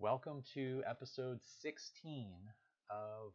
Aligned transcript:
Welcome 0.00 0.44
to 0.54 0.80
episode 0.86 1.40
16 1.60 2.30
of 2.88 3.32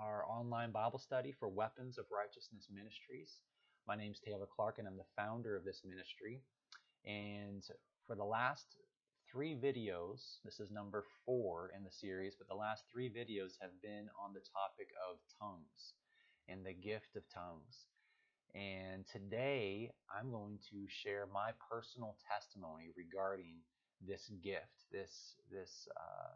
our 0.00 0.24
online 0.24 0.72
Bible 0.72 0.98
study 0.98 1.34
for 1.38 1.46
Weapons 1.46 1.98
of 1.98 2.06
Righteousness 2.08 2.68
Ministries. 2.72 3.36
My 3.86 3.96
name 3.96 4.12
is 4.12 4.18
Taylor 4.18 4.48
Clark, 4.48 4.78
and 4.78 4.88
I'm 4.88 4.96
the 4.96 5.12
founder 5.14 5.54
of 5.56 5.64
this 5.66 5.82
ministry. 5.84 6.40
And 7.04 7.62
for 8.06 8.16
the 8.16 8.24
last 8.24 8.64
three 9.30 9.52
videos, 9.52 10.40
this 10.42 10.58
is 10.58 10.70
number 10.70 11.04
four 11.26 11.70
in 11.76 11.84
the 11.84 11.92
series, 11.92 12.34
but 12.34 12.48
the 12.48 12.54
last 12.54 12.84
three 12.90 13.10
videos 13.10 13.60
have 13.60 13.76
been 13.82 14.08
on 14.16 14.32
the 14.32 14.40
topic 14.56 14.88
of 15.04 15.20
tongues 15.38 15.92
and 16.48 16.64
the 16.64 16.72
gift 16.72 17.12
of 17.14 17.28
tongues. 17.28 17.84
And 18.54 19.04
today 19.06 19.92
I'm 20.08 20.30
going 20.30 20.60
to 20.72 20.88
share 20.88 21.28
my 21.30 21.52
personal 21.70 22.16
testimony 22.24 22.88
regarding 22.96 23.60
this 24.06 24.30
gift, 24.42 24.84
this 24.92 25.36
this 25.50 25.88
uh, 25.96 26.32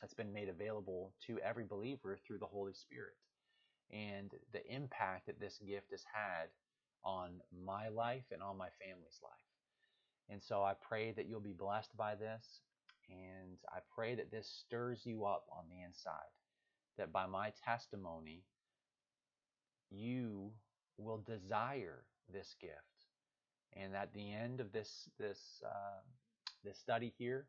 that's 0.00 0.14
been 0.14 0.32
made 0.32 0.48
available 0.48 1.12
to 1.26 1.38
every 1.40 1.64
believer 1.64 2.18
through 2.26 2.38
the 2.38 2.46
Holy 2.46 2.72
Spirit, 2.72 3.16
and 3.90 4.30
the 4.52 4.66
impact 4.72 5.26
that 5.26 5.40
this 5.40 5.58
gift 5.66 5.90
has 5.90 6.04
had 6.12 6.48
on 7.04 7.40
my 7.64 7.88
life 7.88 8.24
and 8.30 8.42
on 8.42 8.56
my 8.56 8.68
family's 8.80 9.20
life. 9.22 9.32
And 10.30 10.42
so 10.42 10.62
I 10.62 10.74
pray 10.88 11.12
that 11.12 11.26
you'll 11.26 11.40
be 11.40 11.52
blessed 11.52 11.96
by 11.96 12.14
this, 12.14 12.60
and 13.10 13.58
I 13.68 13.80
pray 13.94 14.14
that 14.14 14.30
this 14.30 14.48
stirs 14.64 15.00
you 15.04 15.24
up 15.24 15.46
on 15.50 15.64
the 15.68 15.84
inside, 15.84 16.32
that 16.96 17.12
by 17.12 17.26
my 17.26 17.52
testimony, 17.64 18.44
you 19.90 20.52
will 20.96 21.18
desire 21.26 22.04
this 22.32 22.54
gift. 22.60 22.76
And 23.74 23.94
at 23.94 24.12
the 24.14 24.32
end 24.32 24.60
of 24.60 24.72
this 24.72 25.08
this 25.18 25.40
uh, 25.66 26.00
this 26.64 26.78
study 26.78 27.12
here, 27.18 27.46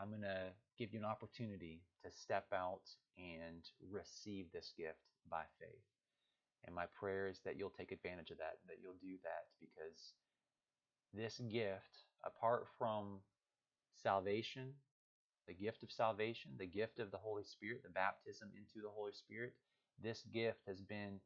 I'm 0.00 0.10
going 0.10 0.22
to 0.22 0.52
give 0.78 0.92
you 0.92 0.98
an 0.98 1.04
opportunity 1.04 1.82
to 2.04 2.10
step 2.10 2.46
out 2.54 2.82
and 3.18 3.64
receive 3.90 4.46
this 4.52 4.72
gift 4.76 4.98
by 5.30 5.42
faith. 5.58 5.82
And 6.64 6.74
my 6.74 6.84
prayer 6.98 7.28
is 7.28 7.40
that 7.44 7.56
you'll 7.56 7.70
take 7.70 7.92
advantage 7.92 8.30
of 8.30 8.38
that, 8.38 8.58
that 8.66 8.78
you'll 8.82 9.00
do 9.00 9.16
that 9.24 9.46
because 9.60 10.12
this 11.14 11.40
gift, 11.50 12.04
apart 12.24 12.66
from 12.78 13.20
salvation, 14.02 14.74
the 15.46 15.54
gift 15.54 15.82
of 15.82 15.90
salvation, 15.90 16.52
the 16.58 16.66
gift 16.66 16.98
of 17.00 17.10
the 17.10 17.16
Holy 17.18 17.44
Spirit, 17.44 17.82
the 17.82 17.90
baptism 17.90 18.50
into 18.56 18.84
the 18.84 18.92
Holy 18.92 19.12
Spirit, 19.12 19.54
this 20.02 20.22
gift 20.32 20.60
has 20.66 20.80
been 20.80 21.20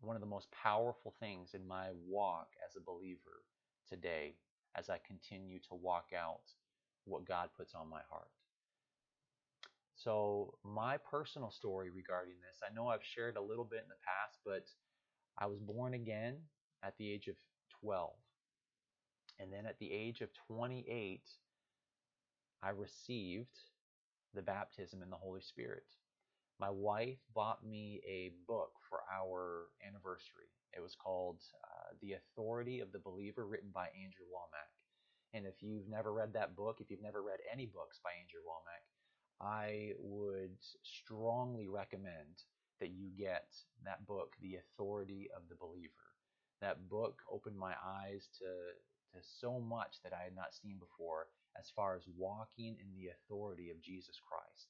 one 0.00 0.16
of 0.16 0.20
the 0.20 0.26
most 0.28 0.48
powerful 0.50 1.14
things 1.20 1.54
in 1.54 1.66
my 1.66 1.86
walk 2.08 2.48
as 2.68 2.74
a 2.76 2.84
believer 2.84 3.44
today 3.88 4.34
as 4.76 4.88
I 4.88 4.98
continue 5.06 5.58
to 5.68 5.74
walk 5.74 6.10
out 6.16 6.42
what 7.04 7.26
God 7.26 7.50
puts 7.56 7.74
on 7.74 7.88
my 7.88 8.00
heart. 8.10 8.30
So, 9.94 10.54
my 10.64 10.96
personal 10.96 11.50
story 11.50 11.90
regarding 11.90 12.34
this, 12.40 12.60
I 12.68 12.74
know 12.74 12.88
I've 12.88 13.04
shared 13.04 13.36
a 13.36 13.42
little 13.42 13.64
bit 13.64 13.82
in 13.82 13.88
the 13.88 14.02
past, 14.04 14.38
but 14.44 14.66
I 15.38 15.46
was 15.46 15.60
born 15.60 15.94
again 15.94 16.38
at 16.82 16.96
the 16.98 17.10
age 17.10 17.28
of 17.28 17.36
12. 17.82 18.10
And 19.38 19.52
then 19.52 19.66
at 19.66 19.78
the 19.78 19.92
age 19.92 20.20
of 20.20 20.30
28, 20.48 21.20
I 22.62 22.70
received 22.70 23.56
the 24.34 24.42
baptism 24.42 25.02
in 25.02 25.10
the 25.10 25.16
Holy 25.16 25.40
Spirit. 25.40 25.86
My 26.60 26.70
wife 26.70 27.18
bought 27.34 27.64
me 27.64 28.00
a 28.06 28.32
book 28.46 28.70
for 28.88 29.00
our 29.12 29.66
anniversary. 29.86 30.50
It 30.76 30.80
was 30.80 30.94
called 30.94 31.40
uh, 31.64 31.81
The 32.00 32.14
Authority 32.14 32.80
of 32.80 32.92
the 32.92 32.98
Believer, 32.98 33.46
written 33.46 33.70
by 33.72 33.86
Andrew 33.88 34.26
Wommack. 34.32 34.72
And 35.34 35.46
if 35.46 35.62
you've 35.62 35.88
never 35.88 36.12
read 36.12 36.32
that 36.34 36.56
book, 36.56 36.80
if 36.80 36.90
you've 36.90 37.02
never 37.02 37.22
read 37.22 37.40
any 37.50 37.66
books 37.66 37.98
by 38.02 38.10
Andrew 38.20 38.40
Wommack, 38.46 38.84
I 39.40 39.92
would 39.98 40.56
strongly 40.82 41.68
recommend 41.68 42.44
that 42.80 42.90
you 42.90 43.10
get 43.16 43.48
that 43.84 44.06
book, 44.06 44.34
The 44.40 44.56
Authority 44.56 45.30
of 45.36 45.42
the 45.48 45.56
Believer. 45.56 45.92
That 46.60 46.88
book 46.88 47.22
opened 47.30 47.58
my 47.58 47.74
eyes 47.84 48.28
to, 48.38 49.18
to 49.18 49.24
so 49.40 49.58
much 49.60 49.96
that 50.04 50.12
I 50.12 50.22
had 50.24 50.36
not 50.36 50.54
seen 50.54 50.78
before 50.78 51.26
as 51.58 51.70
far 51.74 51.96
as 51.96 52.02
walking 52.16 52.76
in 52.80 52.92
the 52.94 53.10
authority 53.10 53.70
of 53.70 53.82
Jesus 53.82 54.18
Christ 54.20 54.68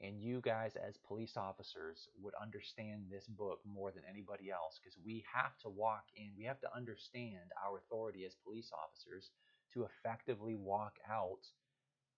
and 0.00 0.22
you 0.22 0.40
guys 0.40 0.72
as 0.76 0.96
police 1.06 1.36
officers 1.36 2.08
would 2.22 2.34
understand 2.40 3.02
this 3.10 3.26
book 3.26 3.60
more 3.66 3.90
than 3.90 4.02
anybody 4.08 4.50
else 4.50 4.80
because 4.80 4.96
we 5.04 5.24
have 5.32 5.56
to 5.62 5.68
walk 5.68 6.04
in 6.16 6.30
we 6.38 6.44
have 6.44 6.60
to 6.60 6.74
understand 6.74 7.52
our 7.62 7.78
authority 7.78 8.24
as 8.24 8.34
police 8.44 8.70
officers 8.72 9.30
to 9.72 9.84
effectively 9.84 10.56
walk 10.56 10.94
out 11.10 11.40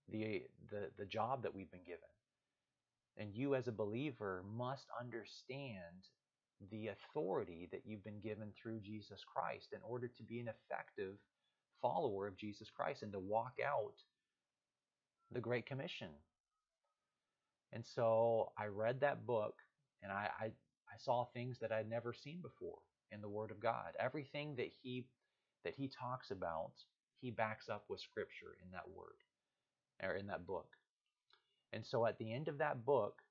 the 0.08 0.42
the, 0.70 0.88
the 0.98 1.06
job 1.06 1.42
that 1.42 1.54
we've 1.54 1.70
been 1.70 1.84
given. 1.84 2.00
And 3.18 3.34
you 3.34 3.54
as 3.54 3.68
a 3.68 3.72
believer 3.72 4.42
must 4.56 4.86
understand 4.98 6.08
the 6.70 6.88
authority 6.88 7.68
that 7.72 7.82
you've 7.84 8.04
been 8.04 8.20
given 8.20 8.52
through 8.60 8.80
Jesus 8.80 9.20
Christ 9.24 9.68
in 9.72 9.80
order 9.82 10.08
to 10.08 10.22
be 10.22 10.40
an 10.40 10.48
effective 10.48 11.16
follower 11.80 12.26
of 12.26 12.36
Jesus 12.36 12.68
Christ 12.74 13.02
and 13.02 13.12
to 13.12 13.18
walk 13.18 13.54
out 13.64 13.94
the 15.32 15.40
Great 15.40 15.66
Commission 15.66 16.08
and 17.72 17.84
so 17.86 18.52
I 18.58 18.66
read 18.66 19.00
that 19.00 19.26
book 19.26 19.54
and 20.02 20.12
I, 20.12 20.28
I, 20.38 20.44
I 20.46 20.98
saw 20.98 21.24
things 21.24 21.58
that 21.60 21.72
I'd 21.72 21.88
never 21.88 22.12
seen 22.12 22.40
before 22.42 22.78
in 23.10 23.20
the 23.20 23.28
Word 23.28 23.50
of 23.50 23.60
God. 23.60 23.92
Everything 23.98 24.56
that 24.56 24.70
he 24.82 25.06
that 25.64 25.74
he 25.74 25.88
talks 25.88 26.30
about, 26.30 26.72
he 27.20 27.30
backs 27.30 27.68
up 27.68 27.84
with 27.88 28.00
scripture 28.00 28.56
in 28.64 28.70
that 28.72 28.88
word 28.94 29.14
or 30.02 30.16
in 30.16 30.26
that 30.26 30.46
book. 30.46 30.66
And 31.72 31.86
so 31.86 32.04
at 32.04 32.18
the 32.18 32.32
end 32.32 32.48
of 32.48 32.58
that 32.58 32.84
book 32.84 33.22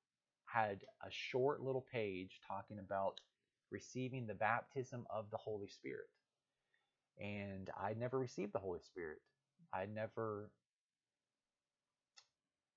had 0.45 0.79
a 1.05 1.11
short 1.11 1.61
little 1.61 1.85
page 1.91 2.39
talking 2.47 2.79
about 2.79 3.19
receiving 3.69 4.27
the 4.27 4.33
baptism 4.33 5.05
of 5.13 5.29
the 5.29 5.37
Holy 5.37 5.67
Spirit. 5.67 6.09
And 7.19 7.69
I'd 7.79 7.99
never 7.99 8.17
received 8.17 8.53
the 8.53 8.59
Holy 8.59 8.79
Spirit. 8.81 9.19
I 9.73 9.85
never 9.85 10.49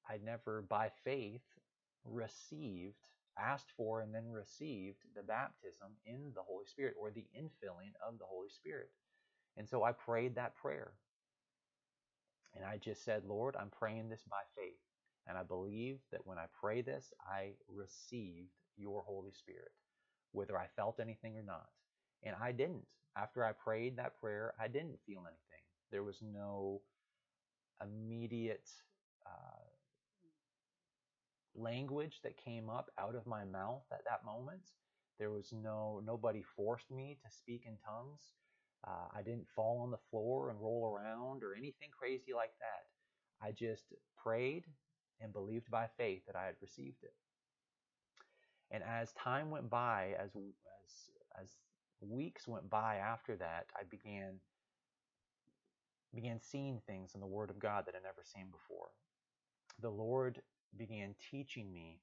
I 0.08 0.18
never 0.22 0.62
by 0.62 0.90
faith 1.04 1.42
received, 2.04 2.96
asked 3.38 3.70
for, 3.76 4.00
and 4.00 4.14
then 4.14 4.30
received 4.30 4.98
the 5.16 5.22
baptism 5.22 5.88
in 6.06 6.32
the 6.34 6.42
Holy 6.42 6.66
Spirit 6.66 6.94
or 7.00 7.10
the 7.10 7.26
infilling 7.36 7.92
of 8.06 8.18
the 8.18 8.24
Holy 8.26 8.48
Spirit. 8.48 8.90
And 9.56 9.68
so 9.68 9.82
I 9.84 9.92
prayed 9.92 10.34
that 10.36 10.56
prayer. 10.56 10.92
And 12.54 12.64
I 12.64 12.78
just 12.78 13.04
said, 13.04 13.24
Lord, 13.26 13.56
I'm 13.58 13.70
praying 13.70 14.08
this 14.08 14.22
by 14.30 14.42
faith. 14.56 14.78
And 15.26 15.38
I 15.38 15.42
believe 15.42 15.98
that 16.12 16.26
when 16.26 16.38
I 16.38 16.46
pray 16.60 16.82
this, 16.82 17.12
I 17.26 17.52
received 17.68 18.50
your 18.76 19.02
Holy 19.02 19.32
Spirit, 19.32 19.72
whether 20.32 20.58
I 20.58 20.66
felt 20.76 21.00
anything 21.00 21.36
or 21.36 21.42
not. 21.42 21.68
And 22.22 22.36
I 22.40 22.52
didn't. 22.52 22.86
After 23.16 23.44
I 23.44 23.52
prayed 23.52 23.96
that 23.96 24.20
prayer, 24.20 24.54
I 24.60 24.68
didn't 24.68 24.98
feel 25.06 25.20
anything. 25.20 25.64
There 25.90 26.02
was 26.02 26.18
no 26.22 26.82
immediate 27.82 28.68
uh, 29.26 29.63
language 31.56 32.20
that 32.22 32.36
came 32.36 32.68
up 32.68 32.90
out 32.98 33.14
of 33.14 33.26
my 33.26 33.44
mouth 33.44 33.84
at 33.92 34.04
that 34.04 34.24
moment. 34.24 34.62
There 35.18 35.30
was 35.30 35.52
no 35.52 36.02
nobody 36.04 36.42
forced 36.56 36.90
me 36.90 37.18
to 37.24 37.30
speak 37.30 37.62
in 37.66 37.76
tongues. 37.84 38.32
Uh, 38.86 39.08
I 39.16 39.22
didn't 39.22 39.48
fall 39.54 39.80
on 39.80 39.90
the 39.90 40.04
floor 40.10 40.50
and 40.50 40.60
roll 40.60 40.94
around 40.94 41.42
or 41.42 41.54
anything 41.54 41.88
crazy 41.96 42.32
like 42.34 42.52
that. 42.60 43.46
I 43.46 43.52
just 43.52 43.84
prayed 44.22 44.64
and 45.20 45.32
believed 45.32 45.70
by 45.70 45.88
faith 45.96 46.22
that 46.26 46.36
I 46.36 46.46
had 46.46 46.56
received 46.60 47.02
it. 47.02 47.14
And 48.70 48.82
as 48.82 49.12
time 49.12 49.50
went 49.50 49.70
by, 49.70 50.14
as 50.18 50.30
as 50.36 51.42
as 51.42 51.48
weeks 52.00 52.46
went 52.48 52.68
by 52.68 52.96
after 52.96 53.36
that, 53.36 53.66
I 53.76 53.84
began 53.90 54.40
began 56.14 56.40
seeing 56.40 56.80
things 56.86 57.12
in 57.14 57.20
the 57.20 57.26
Word 57.26 57.50
of 57.50 57.58
God 57.58 57.84
that 57.86 57.94
I'd 57.94 58.02
never 58.02 58.22
seen 58.24 58.46
before. 58.50 58.88
The 59.80 59.90
Lord 59.90 60.40
began 60.78 61.14
teaching 61.30 61.72
me 61.72 62.00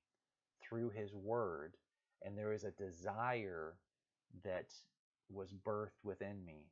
through 0.63 0.89
his 0.91 1.13
word 1.13 1.75
and 2.23 2.37
there 2.37 2.49
was 2.49 2.63
a 2.63 2.71
desire 2.71 3.75
that 4.43 4.67
was 5.29 5.53
birthed 5.65 6.03
within 6.03 6.43
me 6.45 6.67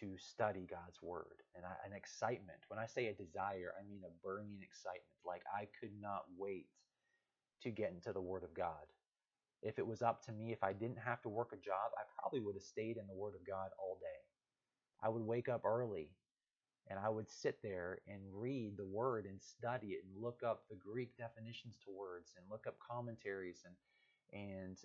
to 0.00 0.16
study 0.18 0.66
God's 0.68 1.00
word 1.02 1.42
and 1.54 1.64
I, 1.64 1.72
an 1.86 1.96
excitement. 1.96 2.58
When 2.68 2.78
I 2.78 2.86
say 2.86 3.06
a 3.06 3.14
desire, 3.14 3.72
I 3.80 3.88
mean 3.88 4.02
a 4.04 4.26
burning 4.26 4.60
excitement. 4.62 5.16
Like 5.24 5.42
I 5.54 5.68
could 5.80 5.92
not 6.00 6.24
wait 6.36 6.66
to 7.62 7.70
get 7.70 7.92
into 7.92 8.12
the 8.12 8.20
word 8.20 8.44
of 8.44 8.54
God. 8.54 8.86
If 9.62 9.78
it 9.78 9.86
was 9.86 10.02
up 10.02 10.24
to 10.26 10.32
me, 10.32 10.52
if 10.52 10.62
I 10.62 10.72
didn't 10.72 10.98
have 10.98 11.22
to 11.22 11.28
work 11.28 11.50
a 11.52 11.56
job, 11.56 11.90
I 11.96 12.02
probably 12.20 12.40
would 12.40 12.54
have 12.54 12.62
stayed 12.62 12.98
in 12.98 13.06
the 13.06 13.14
word 13.14 13.34
of 13.34 13.46
God 13.46 13.70
all 13.80 13.98
day. 14.00 14.20
I 15.02 15.08
would 15.08 15.22
wake 15.22 15.48
up 15.48 15.64
early 15.64 16.10
and 16.88 16.98
I 16.98 17.08
would 17.08 17.28
sit 17.28 17.62
there 17.62 17.98
and 18.06 18.20
read 18.32 18.76
the 18.76 18.84
word 18.84 19.26
and 19.26 19.40
study 19.40 19.88
it 19.88 20.04
and 20.04 20.22
look 20.22 20.42
up 20.46 20.64
the 20.68 20.76
Greek 20.76 21.16
definitions 21.16 21.76
to 21.84 21.90
words 21.90 22.32
and 22.36 22.46
look 22.50 22.66
up 22.66 22.76
commentaries 22.78 23.64
and 23.64 23.74
and 24.32 24.76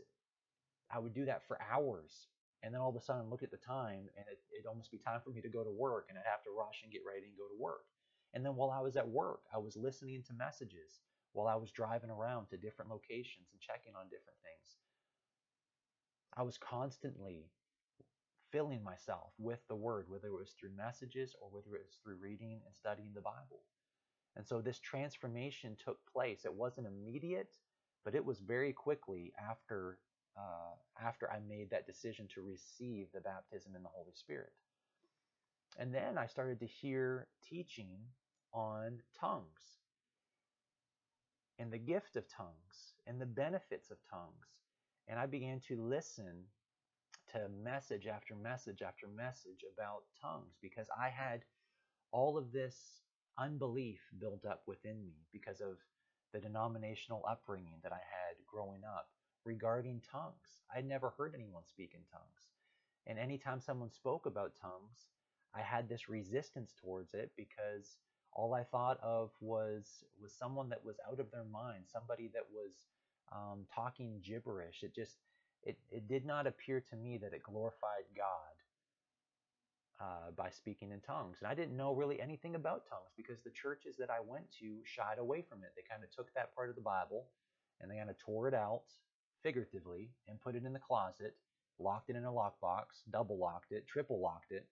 I 0.94 1.00
would 1.00 1.14
do 1.14 1.26
that 1.26 1.48
for 1.48 1.58
hours. 1.62 2.28
And 2.64 2.74
then 2.74 2.82
all 2.82 2.90
of 2.90 2.96
a 2.96 3.02
sudden 3.02 3.30
look 3.30 3.44
at 3.44 3.50
the 3.52 3.58
time 3.58 4.10
and 4.18 4.26
it, 4.30 4.40
it'd 4.54 4.68
almost 4.68 4.92
be 4.92 4.98
time 4.98 5.22
for 5.24 5.32
me 5.32 5.42
to 5.42 5.50
go 5.50 5.64
to 5.64 5.72
work 5.72 6.08
and 6.10 6.18
I'd 6.18 6.30
have 6.30 6.44
to 6.44 6.56
rush 6.56 6.82
and 6.84 6.92
get 6.92 7.02
ready 7.08 7.28
and 7.28 7.38
go 7.38 7.48
to 7.48 7.60
work. 7.60 7.86
And 8.34 8.46
then 8.46 8.56
while 8.56 8.70
I 8.72 8.82
was 8.82 8.96
at 8.98 9.08
work, 9.08 9.42
I 9.54 9.58
was 9.58 9.76
listening 9.76 10.24
to 10.28 10.34
messages 10.34 11.02
while 11.34 11.48
I 11.48 11.56
was 11.56 11.72
driving 11.72 12.10
around 12.10 12.48
to 12.48 12.58
different 12.58 12.92
locations 12.92 13.50
and 13.52 13.60
checking 13.60 13.96
on 13.96 14.06
different 14.06 14.38
things. 14.44 14.78
I 16.38 16.44
was 16.44 16.58
constantly 16.58 17.50
filling 18.52 18.84
myself 18.84 19.32
with 19.38 19.60
the 19.68 19.76
word, 19.76 20.06
whether 20.10 20.28
it 20.28 20.40
was 20.40 20.54
through 20.60 20.76
messages 20.76 21.36
or 21.42 21.50
whether 21.50 21.76
it 21.76 21.86
was 21.86 22.00
through 22.04 22.18
reading 22.22 22.62
and 22.66 22.76
studying 22.76 23.12
the 23.14 23.22
Bible. 23.22 23.62
And 24.36 24.46
so 24.46 24.62
this 24.62 24.80
transformation 24.80 25.76
took 25.84 26.00
place. 26.12 26.46
It 26.46 26.54
wasn't 26.54 26.88
immediate, 26.88 27.58
but 28.06 28.16
it 28.16 28.24
was 28.24 28.40
very 28.40 28.74
quickly 28.74 29.34
after 29.40 29.98
uh, 30.38 30.76
after 31.06 31.30
I 31.30 31.40
made 31.48 31.70
that 31.72 31.86
decision 31.86 32.26
to 32.34 32.42
receive 32.42 33.08
the 33.14 33.20
baptism 33.20 33.76
in 33.76 33.84
the 33.84 33.90
Holy 33.90 34.14
Spirit. 34.14 34.54
And 35.78 35.94
then 35.94 36.18
I 36.18 36.26
started 36.28 36.60
to 36.62 36.66
hear 36.66 37.28
teaching 37.44 37.98
on 38.54 39.00
tongues 39.20 39.80
and 41.60 41.72
the 41.72 41.78
gift 41.78 42.16
of 42.16 42.28
tongues 42.30 42.94
and 43.06 43.20
the 43.20 43.26
benefits 43.26 43.92
of 43.92 43.98
tongues. 44.10 44.48
And 45.08 45.20
I 45.20 45.26
began 45.26 45.60
to 45.68 45.82
listen 45.82 46.46
to 47.34 47.50
message 47.64 48.08
after 48.08 48.36
message 48.36 48.82
after 48.82 49.08
message 49.08 49.64
about 49.74 50.04
tongues 50.22 50.58
because 50.62 50.88
I 50.98 51.10
had 51.10 51.42
all 52.12 52.38
of 52.38 52.52
this 52.52 52.76
unbelief 53.38 54.00
built 54.20 54.46
up 54.46 54.64
within 54.68 55.04
me 55.06 55.26
because 55.32 55.62
of 55.62 55.78
the 56.34 56.40
denominational 56.40 57.24
upbringing 57.30 57.80
that 57.84 57.94
I 57.94 57.98
had 57.98 58.36
growing 58.48 58.82
up 58.84 59.08
regarding 59.46 60.02
tongues. 60.12 60.62
I'd 60.74 60.88
never 60.88 61.14
heard 61.18 61.34
anyone 61.36 61.64
speak 61.66 61.94
in 61.94 62.02
tongues. 62.12 62.52
And 63.08 63.18
anytime 63.18 63.60
someone 63.60 63.90
spoke 63.90 64.26
about 64.26 64.54
tongues, 64.62 65.08
I 65.56 65.62
had 65.62 65.90
this 65.90 66.08
resistance 66.10 66.74
towards 66.82 67.14
it 67.14 67.32
because 67.36 67.98
all 68.34 68.54
I 68.54 68.64
thought 68.64 69.00
of 69.02 69.32
was 69.42 70.04
was 70.22 70.34
someone 70.34 70.70
that 70.70 70.86
was 70.86 70.98
out 71.10 71.20
of 71.20 71.32
their 71.32 71.44
mind, 71.44 71.84
somebody 71.92 72.30
that 72.34 72.46
was 72.54 72.72
um, 73.32 73.66
talking 73.74 74.22
gibberish. 74.24 74.84
It 74.84 74.96
just 74.96 75.18
it, 75.64 75.78
it 75.92 76.08
did 76.08 76.26
not 76.26 76.48
appear 76.48 76.84
to 76.90 76.96
me 76.96 77.18
that 77.18 77.34
it 77.34 77.44
glorified 77.44 78.06
God 78.16 78.52
uh, 80.02 80.32
by 80.36 80.50
speaking 80.50 80.92
in 80.92 81.00
tongues. 81.02 81.38
And 81.42 81.48
I 81.48 81.54
didn't 81.54 81.78
know 81.78 81.94
really 81.94 82.20
anything 82.20 82.56
about 82.56 82.90
tongues 82.90 83.12
because 83.16 83.38
the 83.44 83.52
churches 83.52 83.96
that 83.98 84.10
I 84.10 84.20
went 84.26 84.46
to 84.60 84.80
shied 84.84 85.20
away 85.20 85.44
from 85.48 85.60
it. 85.64 85.74
They 85.76 85.84
kind 85.88 86.04
of 86.04 86.10
took 86.10 86.34
that 86.34 86.56
part 86.56 86.70
of 86.70 86.76
the 86.76 86.82
Bible 86.82 87.28
and 87.80 87.90
they 87.90 87.98
kind 87.98 88.10
of 88.10 88.18
tore 88.18 88.48
it 88.48 88.54
out 88.54 88.84
figuratively 89.44 90.10
and 90.28 90.42
put 90.42 90.56
it 90.56 90.66
in 90.66 90.74
the 90.74 90.80
closet, 90.80 91.36
locked 91.80 92.10
it 92.10 92.16
in 92.16 92.26
a 92.26 92.32
lockbox, 92.32 93.04
double 93.12 93.38
locked 93.38 93.72
it, 93.72 93.88
triple 93.88 94.20
locked 94.20 94.52
it, 94.52 94.66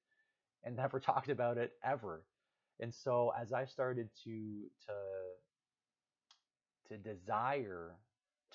and 0.63 0.75
never 0.75 0.99
talked 0.99 1.29
about 1.29 1.57
it 1.57 1.73
ever. 1.83 2.23
And 2.79 2.93
so 2.93 3.33
as 3.39 3.53
I 3.53 3.65
started 3.65 4.09
to 4.23 4.63
to 4.87 4.93
to 6.89 6.97
desire 6.97 7.91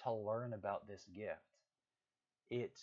to 0.03 0.13
learn 0.13 0.55
about 0.55 0.89
this 0.89 1.07
gift, 1.15 1.54
it 2.51 2.79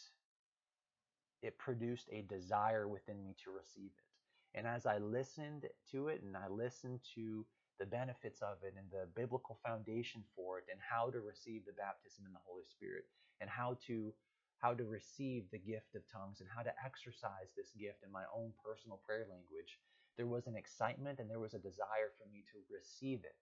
it 1.42 1.58
produced 1.58 2.08
a 2.12 2.22
desire 2.22 2.88
within 2.88 3.24
me 3.24 3.36
to 3.44 3.52
receive 3.52 3.92
it. 3.98 4.58
And 4.58 4.68
as 4.68 4.86
I 4.86 4.98
listened 5.00 5.66
to 5.92 6.08
it 6.10 6.22
and 6.22 6.38
I 6.38 6.48
listened 6.48 7.00
to 7.16 7.46
the 7.80 7.86
benefits 7.86 8.42
of 8.42 8.58
it 8.64 8.76
and 8.78 8.86
the 8.92 9.08
biblical 9.16 9.58
foundation 9.66 10.24
for 10.36 10.60
it 10.60 10.66
and 10.72 10.80
how 10.80 11.10
to 11.10 11.20
receive 11.20 11.66
the 11.66 11.74
baptism 11.74 12.26
in 12.28 12.34
the 12.34 12.46
Holy 12.46 12.66
Spirit 12.70 13.06
and 13.40 13.50
how 13.50 13.78
to 13.88 14.14
how 14.60 14.76
to 14.76 14.84
receive 14.86 15.46
the 15.50 15.58
gift 15.58 15.96
of 15.96 16.04
tongues 16.06 16.40
and 16.40 16.50
how 16.56 16.62
to 16.62 16.72
exercise 16.86 17.50
this 17.58 17.72
gift 17.80 18.04
in 18.06 18.12
my 18.12 18.24
own 18.36 18.54
personal 18.64 19.02
prayer 19.04 19.26
language, 19.28 19.80
there 20.18 20.28
was 20.28 20.46
an 20.46 20.56
excitement 20.56 21.18
and 21.18 21.28
there 21.28 21.40
was 21.40 21.56
a 21.56 21.60
desire 21.60 22.14
for 22.20 22.30
me 22.32 22.46
to 22.54 22.60
receive 22.70 23.24
it. 23.26 23.36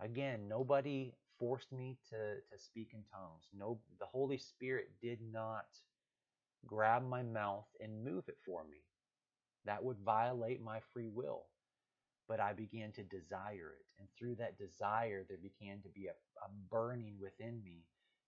Again, 0.00 0.48
nobody 0.48 1.14
forced 1.42 1.72
me 1.72 1.98
to, 2.08 2.36
to 2.36 2.62
speak 2.62 2.90
in 2.94 3.02
tongues. 3.10 3.50
No, 3.52 3.80
the 3.98 4.06
Holy 4.06 4.38
Spirit 4.38 4.90
did 5.02 5.18
not 5.32 5.66
grab 6.64 7.02
my 7.02 7.24
mouth 7.24 7.66
and 7.80 8.04
move 8.04 8.22
it 8.28 8.38
for 8.46 8.62
me. 8.70 8.78
That 9.64 9.82
would 9.82 9.98
violate 10.06 10.62
my 10.62 10.78
free 10.92 11.08
will. 11.08 11.46
But 12.28 12.38
I 12.38 12.52
began 12.52 12.92
to 12.92 13.02
desire 13.02 13.74
it. 13.74 13.86
And 13.98 14.06
through 14.16 14.36
that 14.36 14.56
desire, 14.56 15.26
there 15.28 15.42
began 15.42 15.82
to 15.82 15.88
be 15.88 16.06
a, 16.06 16.14
a 16.14 16.48
burning 16.70 17.16
within 17.20 17.60
me 17.64 17.82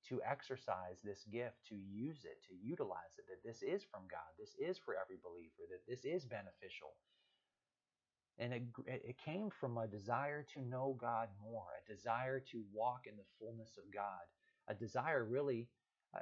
to 0.09 0.21
exercise 0.29 0.99
this 1.05 1.23
gift, 1.31 1.55
to 1.69 1.77
use 1.77 2.27
it, 2.27 2.43
to 2.51 2.55
utilize 2.61 3.15
it, 3.17 3.27
that 3.31 3.47
this 3.47 3.63
is 3.63 3.87
from 3.95 4.11
God, 4.11 4.27
this 4.39 4.59
is 4.59 4.77
for 4.77 4.99
every 4.99 5.23
believer, 5.23 5.71
that 5.71 5.87
this 5.87 6.05
is 6.05 6.27
beneficial. 6.27 6.99
And 8.39 8.53
it, 8.53 8.63
it 8.87 9.17
came 9.25 9.49
from 9.61 9.79
a 9.79 9.87
desire 9.87 10.45
to 10.55 10.61
know 10.61 10.97
God 11.01 11.29
more, 11.43 11.67
a 11.79 11.93
desire 11.93 12.41
to 12.51 12.63
walk 12.73 13.07
in 13.07 13.17
the 13.17 13.23
fullness 13.39 13.79
of 13.79 13.93
God, 13.95 14.27
a 14.69 14.75
desire 14.75 15.25
really, 15.25 15.69
uh, 16.17 16.21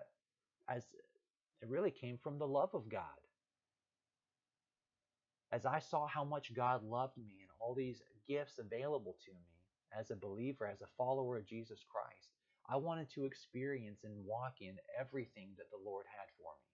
as 0.69 0.85
it 1.63 1.69
really 1.69 1.91
came 1.91 2.19
from 2.19 2.39
the 2.39 2.47
love 2.47 2.71
of 2.75 2.89
God. 2.89 3.03
As 5.53 5.65
I 5.65 5.79
saw 5.79 6.07
how 6.07 6.25
much 6.25 6.55
God 6.55 6.83
loved 6.83 7.17
me 7.17 7.39
and 7.41 7.51
all 7.61 7.75
these 7.75 8.03
gifts 8.29 8.59
available 8.59 9.17
to 9.25 9.33
me 9.33 9.99
as 9.99 10.11
a 10.11 10.17
believer, 10.17 10.67
as 10.67 10.83
a 10.83 10.87
follower 10.99 11.37
of 11.39 11.47
Jesus 11.47 11.85
Christ, 11.89 12.29
I 12.69 12.77
wanted 12.77 13.11
to 13.11 13.25
experience 13.25 14.05
and 14.05 14.25
walk 14.25 14.57
in 14.61 14.77
everything 14.99 15.51
that 15.59 15.71
the 15.71 15.83
Lord 15.85 16.07
had 16.09 16.29
for 16.39 16.53
me. 16.65 16.72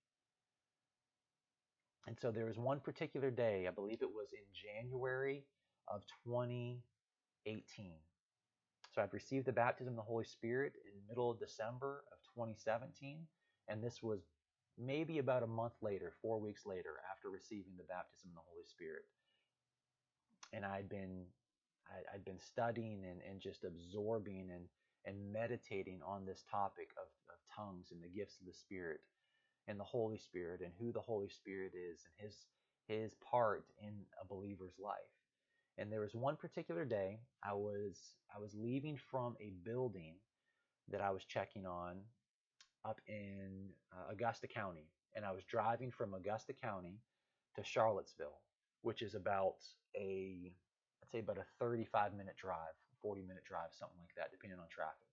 And 2.08 2.16
so 2.18 2.30
there 2.30 2.46
was 2.46 2.56
one 2.56 2.80
particular 2.80 3.30
day, 3.30 3.66
I 3.68 3.70
believe 3.70 4.00
it 4.00 4.08
was 4.08 4.28
in 4.32 4.40
January 4.56 5.44
of 5.88 6.00
2018. 6.24 6.80
So 8.94 9.02
I've 9.02 9.12
received 9.12 9.44
the 9.44 9.52
baptism 9.52 9.92
of 9.92 9.96
the 9.96 10.08
Holy 10.08 10.24
Spirit 10.24 10.72
in 10.86 11.06
middle 11.06 11.30
of 11.30 11.38
December 11.38 12.04
of 12.10 12.16
2017, 12.34 13.18
and 13.68 13.84
this 13.84 14.02
was 14.02 14.20
maybe 14.78 15.18
about 15.18 15.42
a 15.42 15.46
month 15.46 15.74
later, 15.82 16.14
four 16.22 16.40
weeks 16.40 16.64
later, 16.64 16.96
after 17.12 17.28
receiving 17.28 17.76
the 17.76 17.84
baptism 17.84 18.30
of 18.30 18.36
the 18.36 18.48
Holy 18.48 18.64
Spirit. 18.64 19.04
And 20.54 20.64
I'd 20.64 20.88
been 20.88 21.26
I, 21.92 22.10
had 22.10 22.24
been 22.24 22.40
studying 22.40 23.04
and, 23.04 23.20
and 23.28 23.38
just 23.38 23.64
absorbing 23.64 24.48
and, 24.50 24.64
and 25.04 25.30
meditating 25.30 26.00
on 26.06 26.24
this 26.24 26.42
topic 26.50 26.88
of, 26.96 27.08
of 27.28 27.36
tongues 27.54 27.88
and 27.92 28.02
the 28.02 28.08
gifts 28.08 28.40
of 28.40 28.46
the 28.46 28.54
Spirit 28.54 29.00
and 29.66 29.78
the 29.78 29.84
Holy 29.84 30.18
Spirit 30.18 30.60
and 30.60 30.72
who 30.78 30.92
the 30.92 31.00
Holy 31.00 31.28
Spirit 31.28 31.72
is 31.74 32.00
and 32.04 32.26
his 32.26 32.36
his 32.86 33.14
part 33.16 33.66
in 33.82 33.92
a 34.20 34.26
believer's 34.26 34.78
life. 34.82 34.96
And 35.76 35.92
there 35.92 36.00
was 36.00 36.14
one 36.14 36.36
particular 36.36 36.84
day 36.84 37.20
I 37.44 37.52
was 37.52 37.98
I 38.34 38.40
was 38.40 38.54
leaving 38.54 38.98
from 39.10 39.36
a 39.40 39.52
building 39.64 40.14
that 40.90 41.00
I 41.00 41.10
was 41.10 41.24
checking 41.24 41.66
on 41.66 41.98
up 42.84 43.00
in 43.06 43.68
uh, 43.92 44.12
Augusta 44.12 44.46
County, 44.48 44.88
and 45.14 45.24
I 45.24 45.32
was 45.32 45.44
driving 45.44 45.90
from 45.90 46.14
Augusta 46.14 46.52
County 46.52 47.00
to 47.56 47.64
Charlottesville, 47.64 48.40
which 48.82 49.02
is 49.02 49.14
about 49.14 49.56
a 49.96 50.52
I'd 51.02 51.10
say 51.10 51.18
about 51.20 51.38
a 51.38 51.46
35 51.58 52.14
minute 52.14 52.36
drive, 52.36 52.74
40 53.02 53.22
minute 53.22 53.44
drive, 53.44 53.70
something 53.78 53.98
like 54.00 54.14
that, 54.16 54.30
depending 54.32 54.58
on 54.58 54.66
traffic. 54.68 55.08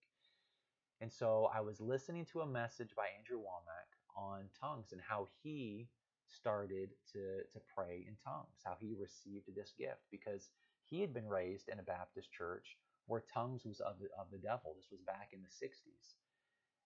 And 1.01 1.11
so 1.11 1.49
I 1.53 1.59
was 1.61 1.81
listening 1.81 2.25
to 2.31 2.41
a 2.41 2.47
message 2.47 2.91
by 2.95 3.07
Andrew 3.17 3.37
Wommack 3.37 3.94
on 4.15 4.50
tongues 4.60 4.91
and 4.91 5.01
how 5.01 5.27
he 5.43 5.88
started 6.27 6.89
to, 7.13 7.43
to 7.53 7.60
pray 7.75 8.05
in 8.07 8.15
tongues, 8.24 8.62
how 8.63 8.75
he 8.79 8.95
received 9.00 9.53
this 9.55 9.74
gift 9.77 10.01
because 10.12 10.50
he 10.84 11.01
had 11.01 11.13
been 11.13 11.27
raised 11.27 11.69
in 11.69 11.79
a 11.79 11.84
Baptist 11.84 12.31
church 12.31 12.77
where 13.07 13.24
tongues 13.34 13.65
was 13.65 13.79
of 13.79 14.00
the, 14.00 14.07
of 14.19 14.27
the 14.31 14.38
devil. 14.38 14.75
This 14.75 14.91
was 14.91 15.01
back 15.01 15.29
in 15.34 15.39
the 15.41 15.65
60s. 15.65 16.15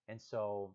And 0.08 0.20
so 0.20 0.74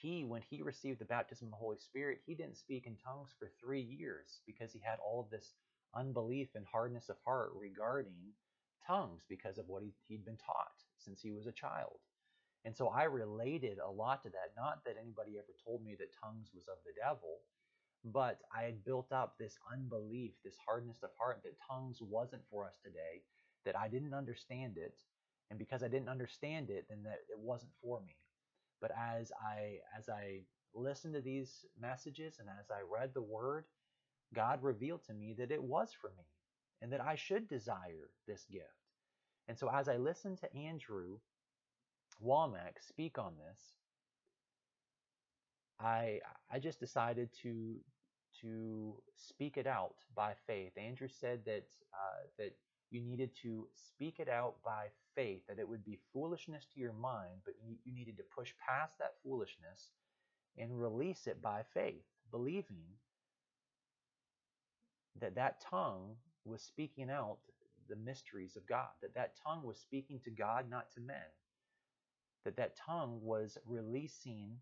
he, 0.00 0.24
when 0.24 0.42
he 0.48 0.62
received 0.62 1.00
the 1.00 1.04
baptism 1.04 1.48
of 1.48 1.50
the 1.52 1.56
Holy 1.56 1.78
Spirit, 1.78 2.20
he 2.26 2.34
didn't 2.34 2.56
speak 2.56 2.86
in 2.86 2.96
tongues 2.96 3.30
for 3.38 3.50
three 3.60 3.82
years 3.82 4.40
because 4.46 4.72
he 4.72 4.80
had 4.80 4.98
all 5.04 5.20
of 5.20 5.30
this 5.30 5.54
unbelief 5.94 6.48
and 6.54 6.64
hardness 6.66 7.08
of 7.08 7.16
heart 7.24 7.50
regarding 7.54 8.32
tongues 8.86 9.22
because 9.28 9.58
of 9.58 9.68
what 9.68 9.82
he, 9.82 9.92
he'd 10.08 10.24
been 10.24 10.38
taught 10.38 10.72
since 10.98 11.20
he 11.20 11.30
was 11.32 11.46
a 11.46 11.52
child. 11.52 11.98
And 12.64 12.76
so 12.76 12.88
I 12.88 13.04
related 13.04 13.78
a 13.78 13.90
lot 13.90 14.22
to 14.22 14.30
that. 14.30 14.52
Not 14.56 14.84
that 14.84 14.96
anybody 15.00 15.38
ever 15.38 15.54
told 15.64 15.82
me 15.84 15.94
that 15.98 16.14
tongues 16.22 16.50
was 16.54 16.68
of 16.68 16.76
the 16.84 16.92
devil, 17.00 17.40
but 18.04 18.40
I 18.54 18.62
had 18.62 18.84
built 18.84 19.12
up 19.12 19.36
this 19.38 19.58
unbelief, 19.72 20.32
this 20.44 20.56
hardness 20.66 21.02
of 21.02 21.10
heart 21.18 21.40
that 21.44 21.56
tongues 21.68 21.98
wasn't 22.02 22.42
for 22.50 22.66
us 22.66 22.76
today, 22.82 23.22
that 23.64 23.78
I 23.78 23.88
didn't 23.88 24.14
understand 24.14 24.76
it. 24.76 24.98
And 25.50 25.58
because 25.58 25.82
I 25.82 25.88
didn't 25.88 26.08
understand 26.08 26.70
it, 26.70 26.86
then 26.88 27.02
that 27.04 27.20
it 27.30 27.38
wasn't 27.38 27.72
for 27.82 28.00
me. 28.00 28.16
But 28.80 28.92
as 28.96 29.32
I 29.32 29.78
as 29.96 30.08
I 30.08 30.40
listened 30.74 31.14
to 31.14 31.20
these 31.20 31.66
messages 31.78 32.38
and 32.38 32.48
as 32.48 32.70
I 32.70 32.80
read 32.82 33.12
the 33.12 33.22
word, 33.22 33.64
God 34.34 34.62
revealed 34.62 35.04
to 35.06 35.14
me 35.14 35.34
that 35.38 35.50
it 35.50 35.62
was 35.62 35.92
for 35.92 36.10
me 36.10 36.24
and 36.80 36.92
that 36.92 37.00
I 37.00 37.16
should 37.16 37.48
desire 37.48 38.10
this 38.26 38.46
gift. 38.50 38.64
And 39.48 39.58
so 39.58 39.68
as 39.70 39.88
I 39.88 39.96
listened 39.96 40.38
to 40.38 40.56
Andrew 40.56 41.18
Wommack 42.24 42.80
speak 42.86 43.18
on 43.18 43.34
this, 43.38 43.60
I 45.80 46.20
I 46.50 46.58
just 46.58 46.80
decided 46.80 47.30
to 47.42 47.76
to 48.42 48.94
speak 49.16 49.56
it 49.56 49.66
out 49.66 49.96
by 50.14 50.34
faith. 50.46 50.72
Andrew 50.76 51.08
said 51.08 51.40
that 51.46 51.66
uh, 51.94 52.26
that 52.38 52.56
you 52.90 53.00
needed 53.00 53.30
to 53.42 53.68
speak 53.74 54.20
it 54.20 54.28
out 54.28 54.56
by 54.64 54.86
faith, 55.14 55.42
that 55.48 55.58
it 55.58 55.68
would 55.68 55.84
be 55.84 55.98
foolishness 56.12 56.66
to 56.74 56.80
your 56.80 56.92
mind, 56.92 57.40
but 57.44 57.54
you, 57.64 57.76
you 57.84 57.94
needed 57.94 58.16
to 58.16 58.24
push 58.36 58.52
past 58.66 58.98
that 58.98 59.14
foolishness 59.24 59.90
and 60.58 60.80
release 60.80 61.26
it 61.26 61.40
by 61.42 61.62
faith, 61.74 62.04
believing 62.30 62.84
that 65.20 65.34
that 65.36 65.60
tongue 65.60 66.14
was 66.44 66.62
speaking 66.62 67.10
out 67.10 67.38
the 67.88 67.96
mysteries 67.96 68.56
of 68.56 68.66
God, 68.66 68.88
that 69.02 69.14
that 69.14 69.34
tongue 69.44 69.62
was 69.64 69.78
speaking 69.78 70.20
to 70.24 70.30
God, 70.30 70.70
not 70.70 70.90
to 70.94 71.00
men, 71.00 71.16
that 72.44 72.56
that 72.56 72.76
tongue 72.76 73.20
was 73.22 73.58
releasing 73.66 74.56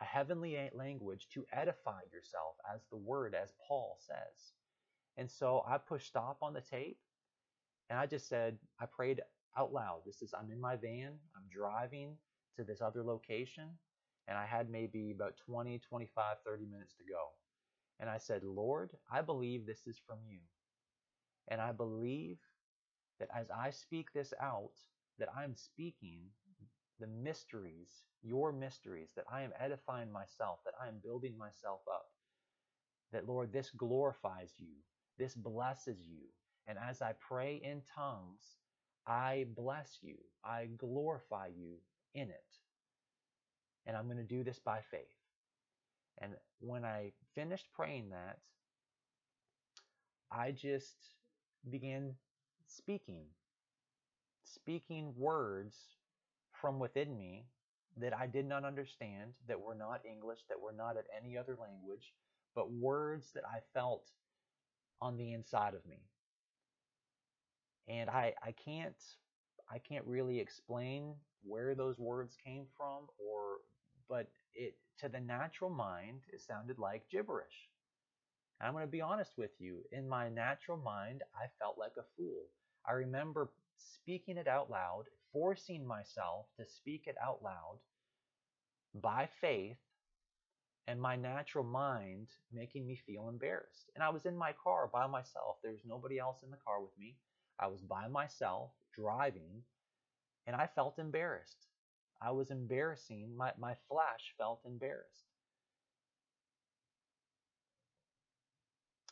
a 0.00 0.04
heavenly 0.04 0.58
language 0.74 1.28
to 1.32 1.46
edify 1.52 2.00
yourself 2.12 2.56
as 2.74 2.82
the 2.90 2.96
word, 2.96 3.34
as 3.34 3.52
Paul 3.66 3.96
says. 4.00 4.52
And 5.16 5.30
so 5.30 5.64
I 5.66 5.78
pushed 5.78 6.08
stop 6.08 6.38
on 6.42 6.52
the 6.52 6.60
tape 6.60 6.98
and 7.88 7.98
I 7.98 8.06
just 8.06 8.28
said, 8.28 8.58
I 8.80 8.86
prayed 8.86 9.22
out 9.56 9.72
loud. 9.72 10.00
This 10.04 10.22
is, 10.22 10.34
I'm 10.34 10.50
in 10.50 10.60
my 10.60 10.76
van, 10.76 11.12
I'm 11.36 11.44
driving 11.50 12.16
to 12.56 12.64
this 12.64 12.80
other 12.80 13.02
location, 13.02 13.68
and 14.28 14.36
I 14.36 14.44
had 14.44 14.70
maybe 14.70 15.12
about 15.12 15.34
20, 15.46 15.78
25, 15.78 16.36
30 16.44 16.64
minutes 16.66 16.94
to 16.94 17.04
go. 17.04 17.28
And 18.00 18.10
I 18.10 18.18
said, 18.18 18.42
Lord, 18.42 18.90
I 19.10 19.22
believe 19.22 19.64
this 19.64 19.86
is 19.86 20.00
from 20.06 20.18
you. 20.28 20.40
And 21.48 21.60
I 21.60 21.72
believe 21.72 22.38
that 23.20 23.28
as 23.34 23.46
I 23.50 23.70
speak 23.70 24.12
this 24.12 24.34
out, 24.40 24.72
that 25.18 25.28
I'm 25.36 25.54
speaking 25.56 26.20
the 27.00 27.06
mysteries, 27.06 27.88
your 28.22 28.52
mysteries, 28.52 29.10
that 29.16 29.24
I 29.30 29.42
am 29.42 29.52
edifying 29.60 30.10
myself, 30.10 30.60
that 30.64 30.74
I 30.82 30.88
am 30.88 31.00
building 31.02 31.36
myself 31.38 31.80
up. 31.92 32.06
That, 33.12 33.28
Lord, 33.28 33.52
this 33.52 33.70
glorifies 33.70 34.52
you, 34.58 34.72
this 35.18 35.34
blesses 35.34 35.98
you. 36.00 36.20
And 36.66 36.78
as 36.78 37.02
I 37.02 37.12
pray 37.20 37.60
in 37.62 37.82
tongues, 37.94 38.56
I 39.06 39.46
bless 39.54 39.98
you, 40.02 40.16
I 40.44 40.68
glorify 40.76 41.48
you 41.56 41.74
in 42.14 42.28
it. 42.30 42.44
And 43.86 43.96
I'm 43.96 44.06
going 44.06 44.16
to 44.16 44.24
do 44.24 44.42
this 44.42 44.58
by 44.58 44.80
faith. 44.90 45.00
And 46.20 46.32
when 46.60 46.84
I 46.84 47.12
finished 47.34 47.66
praying 47.74 48.10
that, 48.10 48.38
I 50.32 50.50
just 50.50 50.96
began 51.70 52.14
speaking, 52.66 53.26
speaking 54.46 55.12
words 55.16 55.76
from 56.52 56.78
within 56.78 57.18
me 57.18 57.46
that 57.98 58.16
I 58.16 58.26
did 58.26 58.46
not 58.46 58.64
understand, 58.64 59.32
that 59.48 59.60
were 59.60 59.74
not 59.74 60.02
English, 60.04 60.40
that 60.48 60.60
were 60.60 60.72
not 60.72 60.96
of 60.96 61.04
any 61.16 61.36
other 61.36 61.56
language, 61.60 62.12
but 62.54 62.70
words 62.70 63.32
that 63.34 63.44
I 63.44 63.60
felt 63.74 64.10
on 65.00 65.16
the 65.16 65.32
inside 65.32 65.74
of 65.74 65.84
me. 65.86 65.98
And 67.88 68.10
I, 68.10 68.34
I 68.42 68.52
can't 68.52 68.96
I 69.70 69.78
can't 69.78 70.04
really 70.06 70.38
explain 70.38 71.14
where 71.42 71.74
those 71.74 71.98
words 71.98 72.36
came 72.44 72.66
from 72.76 73.04
or 73.18 73.58
but 74.08 74.28
it 74.54 74.76
to 74.98 75.08
the 75.08 75.20
natural 75.20 75.70
mind 75.70 76.22
it 76.32 76.40
sounded 76.40 76.78
like 76.78 77.08
gibberish. 77.10 77.68
And 78.60 78.68
I'm 78.68 78.74
going 78.74 78.84
to 78.86 78.90
be 78.90 79.02
honest 79.02 79.32
with 79.36 79.50
you, 79.58 79.84
in 79.92 80.08
my 80.08 80.28
natural 80.28 80.78
mind 80.78 81.22
I 81.34 81.46
felt 81.60 81.78
like 81.78 81.92
a 81.98 82.04
fool. 82.16 82.44
I 82.88 82.92
remember 82.92 83.50
speaking 83.78 84.36
it 84.36 84.48
out 84.48 84.70
loud, 84.70 85.04
forcing 85.32 85.86
myself 85.86 86.46
to 86.58 86.64
speak 86.66 87.04
it 87.06 87.16
out 87.22 87.42
loud 87.42 87.78
by 88.94 89.28
faith 89.40 89.76
and 90.88 91.00
my 91.00 91.16
natural 91.16 91.64
mind 91.64 92.28
making 92.52 92.86
me 92.86 92.98
feel 93.06 93.28
embarrassed. 93.28 93.90
And 93.94 94.04
I 94.04 94.08
was 94.10 94.24
in 94.24 94.36
my 94.36 94.54
car 94.62 94.88
by 94.92 95.06
myself. 95.06 95.56
There 95.62 95.72
was 95.72 95.84
nobody 95.84 96.18
else 96.18 96.42
in 96.44 96.50
the 96.50 96.56
car 96.64 96.80
with 96.80 96.96
me. 96.98 97.16
I 97.58 97.66
was 97.66 97.82
by 97.82 98.06
myself 98.08 98.70
driving 98.94 99.62
and 100.46 100.54
I 100.54 100.68
felt 100.74 100.98
embarrassed. 100.98 101.66
I 102.22 102.30
was 102.30 102.50
embarrassing. 102.50 103.36
My, 103.36 103.52
my 103.58 103.74
flesh 103.88 104.34
felt 104.38 104.60
embarrassed. 104.64 105.26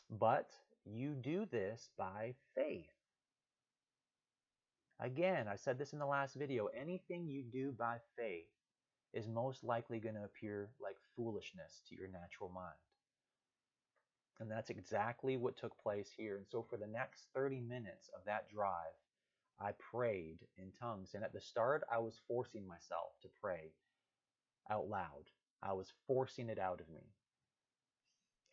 But 0.09 0.49
you 0.85 1.13
do 1.13 1.45
this 1.51 1.89
by 1.97 2.35
faith. 2.55 2.94
Again, 4.99 5.47
I 5.47 5.55
said 5.55 5.77
this 5.77 5.93
in 5.93 5.99
the 5.99 6.05
last 6.05 6.35
video 6.35 6.67
anything 6.67 7.27
you 7.27 7.43
do 7.43 7.73
by 7.77 7.97
faith 8.17 8.47
is 9.13 9.27
most 9.27 9.63
likely 9.63 9.99
going 9.99 10.15
to 10.15 10.23
appear 10.23 10.69
like 10.81 10.95
foolishness 11.15 11.81
to 11.89 11.95
your 11.95 12.07
natural 12.07 12.49
mind. 12.49 12.75
And 14.39 14.51
that's 14.51 14.69
exactly 14.69 15.37
what 15.37 15.57
took 15.57 15.77
place 15.81 16.09
here. 16.15 16.37
And 16.37 16.45
so, 16.49 16.65
for 16.69 16.77
the 16.77 16.87
next 16.87 17.27
30 17.33 17.61
minutes 17.61 18.09
of 18.13 18.21
that 18.25 18.49
drive, 18.49 18.95
I 19.59 19.71
prayed 19.91 20.39
in 20.57 20.71
tongues. 20.79 21.11
And 21.13 21.23
at 21.23 21.33
the 21.33 21.39
start, 21.39 21.83
I 21.91 21.99
was 21.99 22.19
forcing 22.27 22.67
myself 22.67 23.13
to 23.21 23.29
pray 23.41 23.71
out 24.69 24.89
loud, 24.89 25.29
I 25.61 25.73
was 25.73 25.93
forcing 26.07 26.49
it 26.49 26.59
out 26.59 26.81
of 26.81 26.89
me. 26.89 27.03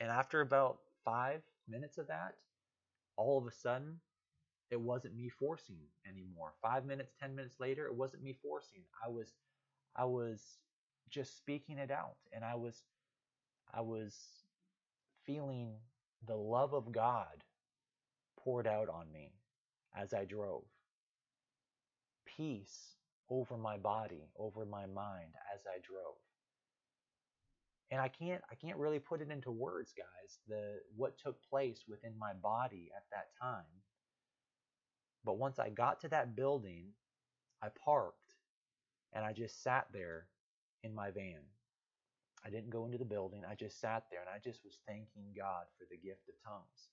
And 0.00 0.10
after 0.10 0.40
about 0.40 0.78
five 1.04 1.42
minutes 1.68 1.98
of 1.98 2.08
that, 2.08 2.34
all 3.16 3.38
of 3.38 3.46
a 3.46 3.50
sudden, 3.50 4.00
it 4.72 4.80
wasn't 4.80 5.14
me 5.14 5.28
forcing 5.28 5.76
anymore. 6.10 6.54
Five 6.62 6.86
minutes, 6.86 7.12
ten 7.20 7.36
minutes 7.36 7.56
later, 7.60 7.86
it 7.86 7.94
wasn't 7.94 8.22
me 8.22 8.34
forcing. 8.42 8.80
I 9.04 9.10
was, 9.10 9.34
I 9.94 10.06
was 10.06 10.40
just 11.10 11.36
speaking 11.36 11.76
it 11.76 11.90
out, 11.90 12.16
and 12.32 12.42
I 12.42 12.54
was, 12.54 12.84
I 13.72 13.82
was 13.82 14.16
feeling 15.26 15.74
the 16.26 16.36
love 16.36 16.72
of 16.72 16.90
God 16.90 17.44
poured 18.40 18.66
out 18.66 18.88
on 18.88 19.12
me 19.12 19.34
as 19.94 20.14
I 20.14 20.24
drove. 20.24 20.64
Peace 22.24 22.96
over 23.28 23.58
my 23.58 23.76
body, 23.76 24.30
over 24.38 24.64
my 24.64 24.86
mind 24.86 25.34
as 25.54 25.60
I 25.66 25.80
drove. 25.82 26.16
And 27.90 28.00
I 28.00 28.08
can't 28.08 28.40
I 28.50 28.54
can't 28.54 28.78
really 28.78 28.98
put 28.98 29.20
it 29.20 29.30
into 29.30 29.50
words, 29.50 29.92
guys, 29.94 30.38
the 30.48 30.80
what 30.96 31.18
took 31.18 31.36
place 31.42 31.84
within 31.86 32.18
my 32.18 32.32
body 32.32 32.90
at 32.96 33.04
that 33.12 33.26
time 33.38 33.66
but 35.24 35.38
once 35.38 35.58
I 35.58 35.70
got 35.70 36.00
to 36.00 36.08
that 36.08 36.36
building, 36.36 36.88
I 37.62 37.68
parked 37.84 38.34
and 39.12 39.24
I 39.24 39.32
just 39.32 39.62
sat 39.62 39.86
there 39.92 40.26
in 40.82 40.94
my 40.94 41.10
van. 41.10 41.40
I 42.44 42.50
didn't 42.50 42.70
go 42.70 42.84
into 42.84 42.98
the 42.98 43.04
building. 43.04 43.42
I 43.48 43.54
just 43.54 43.80
sat 43.80 44.04
there 44.10 44.20
and 44.20 44.28
I 44.28 44.38
just 44.42 44.64
was 44.64 44.78
thanking 44.86 45.32
God 45.36 45.64
for 45.78 45.86
the 45.90 45.96
gift 45.96 46.28
of 46.28 46.34
tongues. 46.44 46.90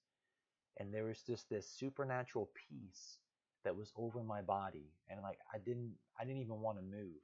And 0.77 0.93
there 0.93 1.05
was 1.05 1.21
just 1.24 1.50
this 1.50 1.67
supernatural 1.67 2.50
peace 2.69 3.17
that 3.63 3.75
was 3.75 3.91
over 3.98 4.24
my 4.24 4.41
body 4.41 4.93
and 5.09 5.21
like 5.21 5.39
I 5.53 5.57
didn't 5.57 5.93
I 6.19 6.24
didn't 6.24 6.41
even 6.41 6.62
want 6.62 6.77
to 6.77 6.83
move. 6.83 7.19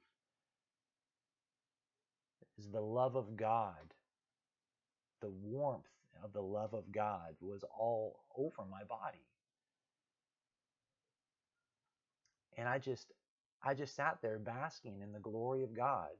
Is 2.58 2.70
the 2.70 2.80
love 2.80 3.16
of 3.16 3.36
God, 3.36 3.94
the 5.20 5.28
warmth 5.28 5.84
of 6.24 6.32
the 6.32 6.42
love 6.42 6.74
of 6.74 6.90
God 6.90 7.36
was 7.40 7.62
all 7.78 8.20
over 8.36 8.68
my 8.70 8.82
body. 8.84 9.24
And 12.56 12.68
I 12.68 12.78
just 12.78 13.12
I 13.62 13.74
just 13.74 13.94
sat 13.96 14.18
there 14.22 14.38
basking 14.38 15.00
in 15.02 15.12
the 15.12 15.18
glory 15.18 15.62
of 15.64 15.74
God 15.74 16.10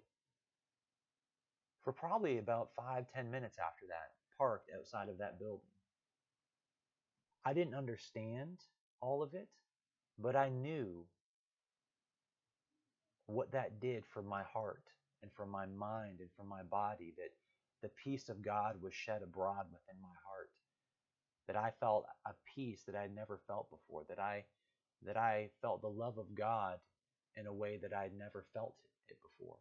for 1.85 1.93
probably 1.93 2.39
about 2.39 2.71
five, 2.77 3.07
ten 3.15 3.31
minutes 3.31 3.59
after 3.59 3.87
that, 3.89 4.11
parked 4.37 4.71
outside 4.77 5.09
of 5.09 5.19
that 5.19 5.39
building. 5.39 5.71
I 7.45 7.53
didn't 7.53 7.75
understand 7.75 8.59
all 9.01 9.23
of 9.23 9.35
it, 9.35 9.49
but 10.19 10.35
I 10.35 10.49
knew 10.49 11.07
what 13.27 13.53
that 13.53 13.81
did 13.81 14.05
for 14.13 14.23
my 14.23 14.43
heart 14.43 14.83
and 15.23 15.31
for 15.33 15.47
my 15.47 15.67
mind 15.67 16.21
and 16.21 16.31
for 16.37 16.45
my 16.45 16.63
body, 16.63 17.15
that 17.17 17.31
the 17.83 17.91
peace 18.03 18.29
of 18.29 18.43
God 18.43 18.81
was 18.83 18.95
shed 18.95 19.23
abroad 19.23 19.67
within 19.73 20.01
my 20.03 20.15
heart, 20.29 20.51
that 21.47 21.57
I 21.57 21.73
felt 21.79 22.07
a 22.27 22.33
peace 22.55 22.83
that 22.87 22.97
I 22.97 23.03
had 23.03 23.15
never 23.15 23.41
felt 23.47 23.71
before, 23.71 24.05
that 24.09 24.19
I 24.19 24.45
that 25.05 25.17
I 25.17 25.51
felt 25.61 25.83
the 25.83 25.89
love 25.89 26.19
of 26.19 26.35
God 26.35 26.79
in 27.37 27.47
a 27.47 27.53
way 27.53 27.79
that 27.83 27.93
I 27.93 28.03
had 28.03 28.15
never 28.17 28.45
felt 28.55 28.75
it 29.09 29.19
before. 29.23 29.57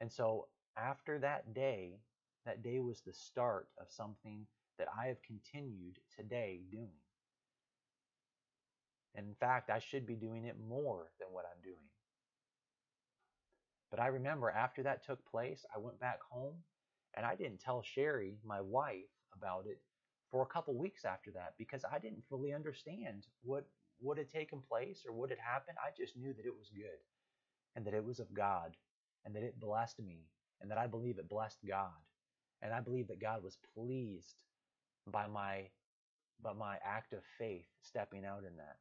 And 0.00 0.10
so 0.10 0.48
after 0.76 1.18
that 1.18 1.54
day, 1.54 2.00
that 2.46 2.62
day 2.62 2.80
was 2.80 3.00
the 3.00 3.12
start 3.12 3.68
of 3.78 3.86
something 3.90 4.46
that 4.78 4.88
I 4.98 5.06
have 5.06 5.22
continued 5.22 5.98
today 6.16 6.60
doing. 6.70 6.88
And 9.14 9.26
in 9.26 9.34
fact, 9.34 9.70
I 9.70 9.78
should 9.78 10.06
be 10.06 10.14
doing 10.14 10.44
it 10.44 10.56
more 10.68 11.08
than 11.18 11.28
what 11.32 11.44
I'm 11.44 11.62
doing. 11.62 11.76
But 13.90 14.00
I 14.00 14.06
remember 14.06 14.50
after 14.50 14.82
that 14.84 15.04
took 15.04 15.24
place, 15.30 15.64
I 15.74 15.78
went 15.78 16.00
back 16.00 16.20
home 16.30 16.54
and 17.14 17.26
I 17.26 17.34
didn't 17.34 17.60
tell 17.60 17.82
Sherry, 17.82 18.36
my 18.44 18.60
wife, 18.60 19.10
about 19.34 19.66
it 19.66 19.80
for 20.30 20.42
a 20.42 20.46
couple 20.46 20.74
weeks 20.74 21.04
after 21.04 21.30
that 21.32 21.54
because 21.58 21.84
I 21.90 21.98
didn't 21.98 22.24
fully 22.28 22.52
understand 22.52 23.26
what 23.42 23.66
what 24.00 24.18
had 24.18 24.30
taken 24.30 24.60
place 24.66 25.04
or 25.06 25.12
what 25.12 25.30
had 25.30 25.38
happened. 25.38 25.76
I 25.78 25.90
just 25.96 26.16
knew 26.16 26.32
that 26.32 26.46
it 26.46 26.56
was 26.58 26.70
good 26.74 27.00
and 27.76 27.84
that 27.86 27.94
it 27.94 28.04
was 28.04 28.18
of 28.18 28.32
God 28.34 28.76
and 29.24 29.34
that 29.36 29.42
it 29.42 29.60
blessed 29.60 30.00
me 30.00 30.24
and 30.60 30.70
that 30.70 30.78
I 30.78 30.86
believe 30.86 31.18
it 31.18 31.28
blessed 31.28 31.58
God. 31.68 31.92
And 32.62 32.72
I 32.72 32.80
believe 32.80 33.08
that 33.08 33.20
God 33.20 33.42
was 33.42 33.58
pleased 33.74 34.44
by 35.06 35.26
my 35.26 35.68
by 36.42 36.52
my 36.54 36.76
act 36.84 37.12
of 37.12 37.20
faith 37.38 37.66
stepping 37.82 38.24
out 38.24 38.44
in 38.44 38.56
that. 38.56 38.76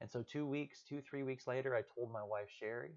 And 0.00 0.10
so 0.10 0.22
two 0.22 0.46
weeks, 0.46 0.82
two, 0.88 1.00
three 1.00 1.22
weeks 1.22 1.46
later, 1.46 1.74
I 1.74 1.82
told 1.94 2.12
my 2.12 2.22
wife 2.22 2.48
Sherry, 2.58 2.92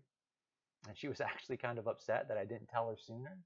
and 0.88 0.98
she 0.98 1.08
was 1.08 1.22
actually 1.22 1.58
kind 1.58 1.80
of 1.80 1.88
upset 1.88 2.28
that 2.28 2.38
I 2.38 2.46
didn't 2.46 2.68
tell 2.70 2.90
her 2.90 2.98
sooner. 2.98 3.38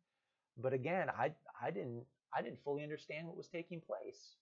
But 0.58 0.74
again, 0.74 1.10
I 1.10 1.34
I 1.62 1.72
didn't 1.72 2.06
I 2.36 2.42
didn't 2.42 2.64
fully 2.64 2.84
understand 2.84 3.28
what 3.28 3.38
was 3.38 3.48
taking 3.48 3.82
place. 3.82 4.36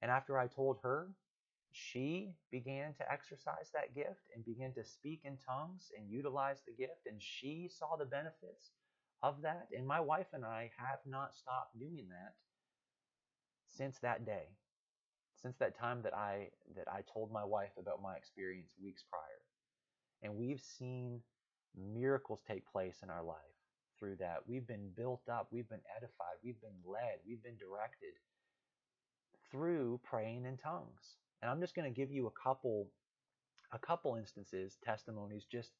And 0.00 0.10
after 0.10 0.38
I 0.38 0.46
told 0.46 0.78
her, 0.82 1.08
she 1.72 2.34
began 2.50 2.94
to 2.94 3.10
exercise 3.10 3.70
that 3.72 3.94
gift 3.94 4.20
and 4.34 4.44
began 4.44 4.72
to 4.74 4.84
speak 4.84 5.22
in 5.24 5.38
tongues 5.38 5.90
and 5.96 6.10
utilize 6.10 6.62
the 6.66 6.72
gift, 6.72 7.06
and 7.06 7.20
she 7.20 7.68
saw 7.68 7.96
the 7.96 8.04
benefits 8.04 8.72
of 9.22 9.40
that. 9.42 9.68
And 9.76 9.86
my 9.86 10.00
wife 10.00 10.26
and 10.32 10.44
I 10.44 10.70
have 10.76 11.00
not 11.06 11.34
stopped 11.34 11.78
doing 11.78 12.08
that 12.10 12.34
since 13.68 13.98
that 14.00 14.26
day, 14.26 14.48
since 15.40 15.56
that 15.58 15.78
time 15.78 16.02
that 16.02 16.14
I 16.14 16.50
that 16.76 16.88
I 16.92 17.02
told 17.12 17.32
my 17.32 17.44
wife 17.44 17.72
about 17.78 18.02
my 18.02 18.16
experience 18.16 18.72
weeks 18.82 19.02
prior. 19.10 19.42
And 20.22 20.36
we've 20.36 20.60
seen 20.60 21.20
miracles 21.74 22.40
take 22.46 22.70
place 22.70 22.98
in 23.02 23.10
our 23.10 23.24
life 23.24 23.51
through 24.02 24.16
that. 24.16 24.38
We've 24.48 24.66
been 24.66 24.90
built 24.96 25.22
up, 25.30 25.46
we've 25.52 25.68
been 25.68 25.86
edified, 25.96 26.42
we've 26.42 26.60
been 26.60 26.70
led, 26.84 27.18
we've 27.24 27.42
been 27.42 27.56
directed 27.56 28.14
through 29.48 30.00
praying 30.02 30.44
in 30.44 30.56
tongues. 30.56 31.18
And 31.40 31.48
I'm 31.48 31.60
just 31.60 31.76
going 31.76 31.92
to 31.92 31.96
give 31.96 32.10
you 32.10 32.26
a 32.26 32.42
couple 32.42 32.88
a 33.72 33.78
couple 33.78 34.16
instances, 34.16 34.76
testimonies 34.84 35.46
just 35.50 35.70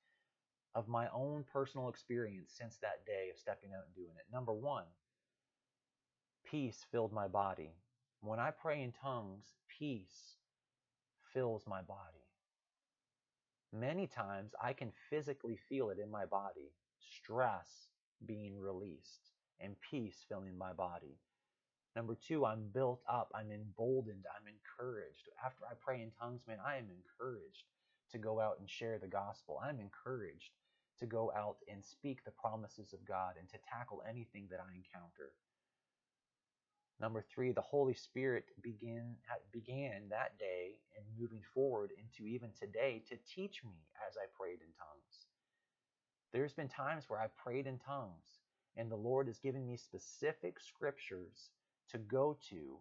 of 0.75 0.89
my 0.89 1.09
own 1.13 1.45
personal 1.53 1.91
experience 1.91 2.51
since 2.57 2.79
that 2.81 3.05
day 3.07 3.29
of 3.31 3.39
stepping 3.39 3.71
out 3.77 3.85
and 3.85 3.95
doing 3.95 4.17
it. 4.17 4.25
Number 4.33 4.53
1, 4.53 4.85
peace 6.49 6.87
filled 6.91 7.13
my 7.13 7.29
body. 7.29 7.75
When 8.23 8.39
I 8.39 8.51
pray 8.51 8.83
in 8.83 8.93
tongues, 8.93 9.45
peace 9.79 10.37
fills 11.35 11.65
my 11.67 11.83
body. 11.83 12.25
Many 13.75 14.07
times 14.07 14.53
I 14.63 14.73
can 14.73 14.93
physically 15.11 15.59
feel 15.69 15.91
it 15.91 15.99
in 15.99 16.11
my 16.11 16.25
body, 16.25 16.73
stress 16.99 17.92
being 18.27 18.59
released 18.59 19.33
and 19.61 19.77
peace 19.91 20.25
filling 20.29 20.57
my 20.57 20.73
body. 20.73 21.19
Number 21.95 22.17
two, 22.17 22.47
I'm 22.47 22.69
built 22.73 23.01
up, 23.09 23.31
I'm 23.35 23.53
emboldened, 23.53 24.25
I'm 24.35 24.49
encouraged. 24.49 25.29
After 25.45 25.65
I 25.67 25.75
pray 25.79 26.01
in 26.01 26.11
tongues, 26.19 26.41
man, 26.49 26.59
I 26.67 26.77
am 26.77 26.89
encouraged 26.89 27.65
to 28.13 28.19
go 28.19 28.41
out 28.41 28.59
and 28.61 28.69
share 28.69 28.99
the 28.99 29.09
gospel. 29.09 29.61
I'm 29.63 29.79
encouraged 29.79 30.53
to 31.01 31.07
go 31.07 31.33
out 31.37 31.57
and 31.71 31.85
speak 31.85 32.25
the 32.25 32.31
promises 32.31 32.93
of 32.93 33.05
God 33.05 33.35
and 33.39 33.49
to 33.51 33.59
tackle 33.69 34.03
anything 34.09 34.49
that 34.51 34.61
I 34.61 34.75
encounter. 34.75 35.33
Number 37.01 37.25
three, 37.35 37.53
the 37.53 37.61
Holy 37.61 37.95
Spirit 37.95 38.45
begin, 38.63 39.17
began 39.53 40.09
that 40.11 40.39
day 40.39 40.79
and 40.97 41.05
moving 41.19 41.43
forward 41.53 41.91
into 41.99 42.31
even 42.31 42.51
today 42.59 43.03
to 43.09 43.17
teach 43.27 43.65
me 43.65 43.75
as 44.09 44.17
I 44.17 44.31
prayed 44.39 44.61
in 44.61 44.73
tongues. 44.79 45.22
There's 46.33 46.55
been 46.55 46.69
times 46.69 47.05
where 47.09 47.21
I've 47.21 47.37
prayed 47.37 47.67
in 47.67 47.79
tongues 47.79 48.41
and 48.77 48.91
the 48.91 48.97
Lord 48.97 49.27
has 49.27 49.39
given 49.39 49.67
me 49.67 49.77
specific 49.77 50.59
scriptures 50.59 51.51
to 51.91 51.99
go 51.99 52.39
to 52.49 52.79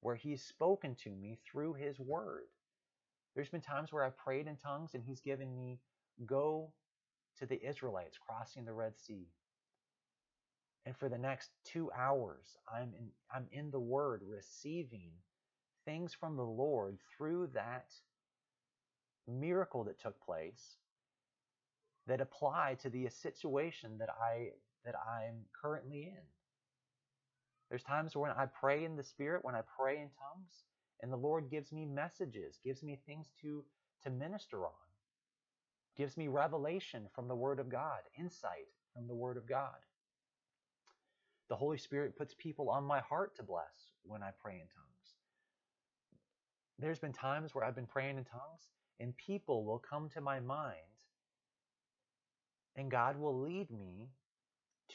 where 0.00 0.16
He's 0.16 0.42
spoken 0.42 0.94
to 0.96 1.10
me 1.10 1.38
through 1.44 1.74
His 1.74 2.00
Word. 2.00 2.48
There's 3.34 3.48
been 3.48 3.60
times 3.60 3.92
where 3.92 4.04
I've 4.04 4.18
prayed 4.18 4.46
in 4.46 4.56
tongues 4.56 4.94
and 4.94 5.04
He's 5.04 5.20
given 5.20 5.54
me, 5.54 5.78
go 6.26 6.72
to 7.38 7.46
the 7.46 7.64
Israelites 7.66 8.18
crossing 8.18 8.64
the 8.64 8.72
Red 8.72 8.98
Sea. 8.98 9.28
And 10.86 10.96
for 10.96 11.08
the 11.08 11.18
next 11.18 11.50
two 11.64 11.90
hours, 11.96 12.58
I'm 12.72 12.92
in, 12.98 13.08
I'm 13.34 13.46
in 13.52 13.70
the 13.70 13.80
Word 13.80 14.22
receiving 14.26 15.10
things 15.84 16.12
from 16.12 16.36
the 16.36 16.42
Lord 16.42 16.98
through 17.16 17.50
that 17.54 17.86
miracle 19.26 19.84
that 19.84 20.00
took 20.00 20.20
place 20.20 20.76
that 22.06 22.20
apply 22.20 22.76
to 22.82 22.90
the 22.90 23.08
situation 23.08 23.98
that 23.98 24.10
I 24.10 24.50
that 24.84 24.94
I'm 24.96 25.36
currently 25.60 26.02
in. 26.02 26.22
There's 27.70 27.82
times 27.82 28.14
when 28.14 28.30
I 28.30 28.46
pray 28.46 28.84
in 28.84 28.96
the 28.96 29.02
Spirit, 29.02 29.44
when 29.44 29.54
I 29.54 29.62
pray 29.76 29.94
in 29.94 30.10
tongues, 30.10 30.64
and 31.00 31.12
the 31.12 31.16
Lord 31.16 31.50
gives 31.50 31.72
me 31.72 31.86
messages, 31.86 32.60
gives 32.64 32.82
me 32.82 32.98
things 33.06 33.32
to, 33.42 33.64
to 34.02 34.10
minister 34.10 34.64
on, 34.64 34.72
gives 35.96 36.16
me 36.16 36.28
revelation 36.28 37.06
from 37.14 37.28
the 37.28 37.34
Word 37.34 37.58
of 37.58 37.68
God, 37.68 38.00
insight 38.18 38.68
from 38.92 39.06
the 39.06 39.14
Word 39.14 39.36
of 39.36 39.48
God. 39.48 39.74
The 41.48 41.56
Holy 41.56 41.78
Spirit 41.78 42.16
puts 42.16 42.34
people 42.34 42.70
on 42.70 42.84
my 42.84 43.00
heart 43.00 43.36
to 43.36 43.42
bless 43.42 43.92
when 44.04 44.22
I 44.22 44.30
pray 44.40 44.54
in 44.54 44.60
tongues. 44.60 45.14
There's 46.78 46.98
been 46.98 47.12
times 47.12 47.54
where 47.54 47.64
I've 47.64 47.74
been 47.74 47.86
praying 47.86 48.18
in 48.18 48.24
tongues, 48.24 48.70
and 49.00 49.16
people 49.16 49.64
will 49.64 49.78
come 49.78 50.08
to 50.10 50.20
my 50.20 50.40
mind, 50.40 50.76
and 52.76 52.90
God 52.90 53.18
will 53.18 53.40
lead 53.40 53.70
me 53.70 54.10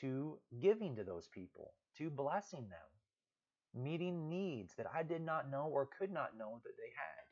to 0.02 0.38
giving 0.62 0.96
to 0.96 1.04
those 1.04 1.28
people 1.28 1.74
to 1.98 2.10
blessing 2.10 2.68
them, 2.70 3.84
meeting 3.84 4.30
needs 4.30 4.74
that 4.76 4.88
I 4.94 5.04
did 5.04 5.22
not 5.22 5.50
know 5.50 5.70
or 5.72 5.90
could 5.98 6.12
not 6.12 6.38
know 6.38 6.60
that 6.64 6.78
they 6.78 6.92
had. 6.96 7.26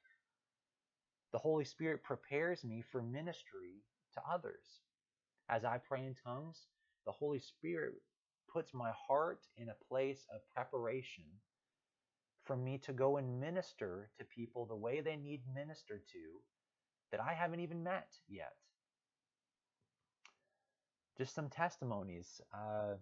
The 1.33 1.39
Holy 1.39 1.65
Spirit 1.65 2.03
prepares 2.03 2.63
me 2.63 2.83
for 2.91 3.01
ministry 3.01 3.83
to 4.13 4.21
others. 4.31 4.81
As 5.49 5.63
I 5.63 5.77
pray 5.77 6.05
in 6.05 6.15
tongues, 6.15 6.67
the 7.05 7.11
Holy 7.11 7.39
Spirit 7.39 7.93
puts 8.51 8.73
my 8.73 8.91
heart 9.07 9.41
in 9.57 9.69
a 9.69 9.85
place 9.87 10.25
of 10.33 10.41
preparation 10.53 11.25
for 12.45 12.55
me 12.55 12.77
to 12.79 12.93
go 12.93 13.17
and 13.17 13.39
minister 13.39 14.09
to 14.17 14.25
people 14.25 14.65
the 14.65 14.75
way 14.75 15.01
they 15.01 15.17
need 15.17 15.41
ministered 15.53 16.01
to 16.11 16.41
that 17.11 17.21
I 17.21 17.33
haven't 17.33 17.59
even 17.59 17.83
met 17.83 18.07
yet. 18.27 18.55
Just 21.17 21.33
some 21.33 21.49
testimonies. 21.49 22.41
Uh, 22.53 22.95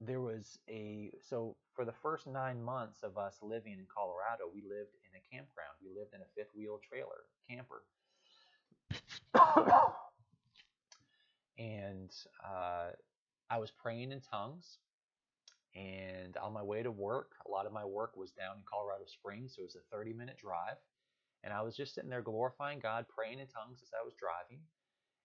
there 0.00 0.20
was 0.20 0.58
a 0.68 1.12
so 1.28 1.56
for 1.74 1.84
the 1.84 1.92
first 1.92 2.26
nine 2.26 2.62
months 2.62 3.02
of 3.02 3.16
us 3.18 3.38
living 3.42 3.74
in 3.74 3.86
Colorado, 3.94 4.44
we 4.52 4.62
lived 4.62 4.94
in 5.04 5.14
a 5.16 5.22
campground. 5.30 5.76
We 5.82 5.90
lived 5.96 6.14
in 6.14 6.20
a 6.20 6.30
fifth 6.36 6.54
wheel 6.56 6.80
trailer 6.88 7.24
camper. 7.48 7.82
and 11.58 12.10
uh, 12.44 12.90
I 13.50 13.58
was 13.58 13.70
praying 13.70 14.12
in 14.12 14.20
tongues. 14.20 14.78
And 15.76 16.36
on 16.36 16.52
my 16.52 16.62
way 16.62 16.84
to 16.84 16.90
work, 16.90 17.32
a 17.46 17.50
lot 17.50 17.66
of 17.66 17.72
my 17.72 17.84
work 17.84 18.16
was 18.16 18.30
down 18.30 18.58
in 18.58 18.62
Colorado 18.62 19.06
Springs, 19.06 19.56
so 19.56 19.62
it 19.62 19.64
was 19.64 19.74
a 19.76 19.82
30 19.90 20.12
minute 20.12 20.36
drive. 20.38 20.78
And 21.42 21.52
I 21.52 21.62
was 21.62 21.76
just 21.76 21.94
sitting 21.94 22.10
there 22.10 22.22
glorifying 22.22 22.78
God, 22.78 23.06
praying 23.08 23.40
in 23.40 23.48
tongues 23.48 23.80
as 23.82 23.90
I 23.92 24.04
was 24.04 24.14
driving. 24.14 24.62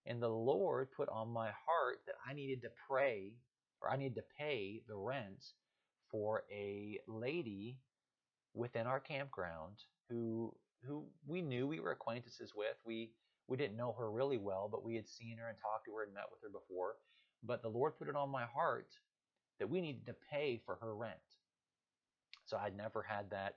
And 0.06 0.22
the 0.22 0.30
Lord 0.30 0.92
put 0.96 1.10
on 1.10 1.30
my 1.30 1.48
heart 1.48 2.00
that 2.08 2.16
I 2.28 2.34
needed 2.34 2.62
to 2.64 2.70
pray 2.90 3.34
or 3.82 3.92
I 3.92 3.98
need 3.98 4.16
to 4.16 4.24
pay 4.38 4.82
the 4.88 4.96
rent 4.96 5.44
for 6.12 6.44
a 6.52 7.00
lady 7.08 7.78
within 8.54 8.88
our 8.88 9.00
campground 9.00 9.76
who 10.10 10.54
who 10.86 11.06
we 11.28 11.42
knew 11.42 11.68
we 11.68 11.80
were 11.80 11.92
acquaintances 11.92 12.54
with. 12.56 12.76
We 12.86 13.12
we 13.48 13.58
didn't 13.58 13.78
know 13.78 13.96
her 13.98 14.12
really 14.12 14.38
well, 14.38 14.70
but 14.72 14.84
we 14.84 14.96
had 14.96 15.08
seen 15.08 15.38
her 15.38 15.50
and 15.50 15.58
talked 15.58 15.86
to 15.86 15.96
her 15.96 16.04
and 16.04 16.14
met 16.14 16.30
with 16.32 16.42
her 16.44 16.50
before. 16.50 16.96
But 17.44 17.62
the 17.62 17.70
Lord 17.70 17.98
put 17.98 18.10
it 18.10 18.16
on 18.16 18.30
my 18.30 18.46
heart 18.46 18.90
that 19.60 19.70
we 19.70 19.82
needed 19.82 20.06
to 20.06 20.16
pay 20.32 20.62
for 20.66 20.76
her 20.82 20.96
rent. 20.96 21.16
So 22.46 22.58
I'd 22.58 22.78
never 22.78 23.04
had 23.04 23.30
that 23.32 23.56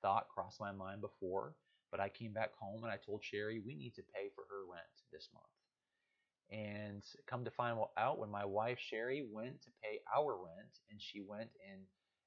thought 0.00 0.28
cross 0.28 0.58
my 0.60 0.72
mind 0.72 1.00
before, 1.00 1.54
but 1.90 2.00
I 2.00 2.08
came 2.08 2.32
back 2.32 2.50
home 2.58 2.82
and 2.84 2.92
I 2.92 2.96
told 2.96 3.22
Sherry 3.24 3.60
we 3.60 3.74
need 3.74 3.94
to 3.94 4.02
pay 4.14 4.30
for 4.34 4.44
her 4.50 4.64
rent 4.70 4.84
this 5.12 5.28
month. 5.32 5.61
And 6.52 7.02
come 7.26 7.44
to 7.44 7.50
find 7.50 7.78
out, 7.96 8.18
when 8.18 8.30
my 8.30 8.44
wife 8.44 8.78
Sherry 8.78 9.24
went 9.28 9.62
to 9.62 9.70
pay 9.82 10.00
our 10.14 10.34
rent, 10.36 10.80
and 10.90 11.00
she 11.00 11.20
went 11.20 11.48
and 11.70 11.80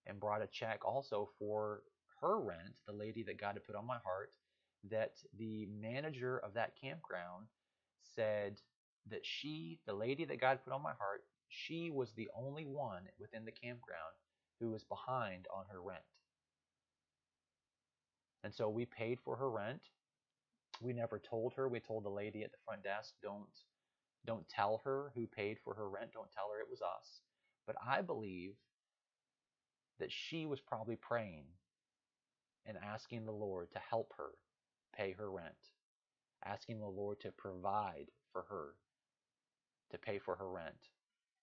and 0.07 0.19
brought 0.19 0.41
a 0.41 0.47
check 0.47 0.85
also 0.85 1.29
for 1.39 1.81
her 2.21 2.39
rent, 2.39 2.73
the 2.87 2.93
lady 2.93 3.23
that 3.23 3.39
God 3.39 3.53
had 3.55 3.63
put 3.65 3.75
on 3.75 3.85
my 3.85 3.97
heart, 4.03 4.31
that 4.89 5.13
the 5.37 5.67
manager 5.67 6.39
of 6.39 6.53
that 6.53 6.73
campground 6.81 7.47
said 8.03 8.59
that 9.09 9.25
she, 9.25 9.79
the 9.85 9.93
lady 9.93 10.25
that 10.25 10.41
God 10.41 10.59
put 10.63 10.73
on 10.73 10.83
my 10.83 10.93
heart, 10.99 11.21
she 11.49 11.89
was 11.89 12.13
the 12.13 12.29
only 12.35 12.65
one 12.65 13.03
within 13.19 13.45
the 13.45 13.51
campground 13.51 14.13
who 14.59 14.71
was 14.71 14.83
behind 14.83 15.47
on 15.55 15.65
her 15.71 15.81
rent. 15.81 16.03
And 18.43 18.53
so 18.53 18.69
we 18.69 18.85
paid 18.85 19.19
for 19.23 19.35
her 19.35 19.49
rent. 19.49 19.81
We 20.81 20.93
never 20.93 21.19
told 21.19 21.53
her. 21.55 21.67
We 21.67 21.79
told 21.79 22.05
the 22.05 22.09
lady 22.09 22.43
at 22.43 22.51
the 22.51 22.57
front 22.65 22.83
desk, 22.83 23.13
don't 23.23 23.49
don't 24.25 24.47
tell 24.49 24.81
her 24.83 25.11
who 25.15 25.27
paid 25.27 25.57
for 25.63 25.73
her 25.75 25.89
rent. 25.89 26.11
Don't 26.13 26.31
tell 26.31 26.49
her 26.53 26.61
it 26.61 26.69
was 26.69 26.81
us. 26.81 27.21
But 27.67 27.75
I 27.85 28.01
believe 28.01 28.53
that 29.99 30.11
she 30.11 30.45
was 30.45 30.59
probably 30.59 30.95
praying 30.95 31.45
and 32.65 32.77
asking 32.83 33.25
the 33.25 33.31
Lord 33.31 33.71
to 33.71 33.79
help 33.79 34.13
her 34.17 34.31
pay 34.95 35.13
her 35.13 35.31
rent, 35.31 35.53
asking 36.43 36.79
the 36.79 36.85
Lord 36.85 37.19
to 37.21 37.31
provide 37.31 38.07
for 38.31 38.45
her 38.49 38.75
to 39.91 39.97
pay 39.97 40.19
for 40.19 40.35
her 40.35 40.49
rent. 40.49 40.89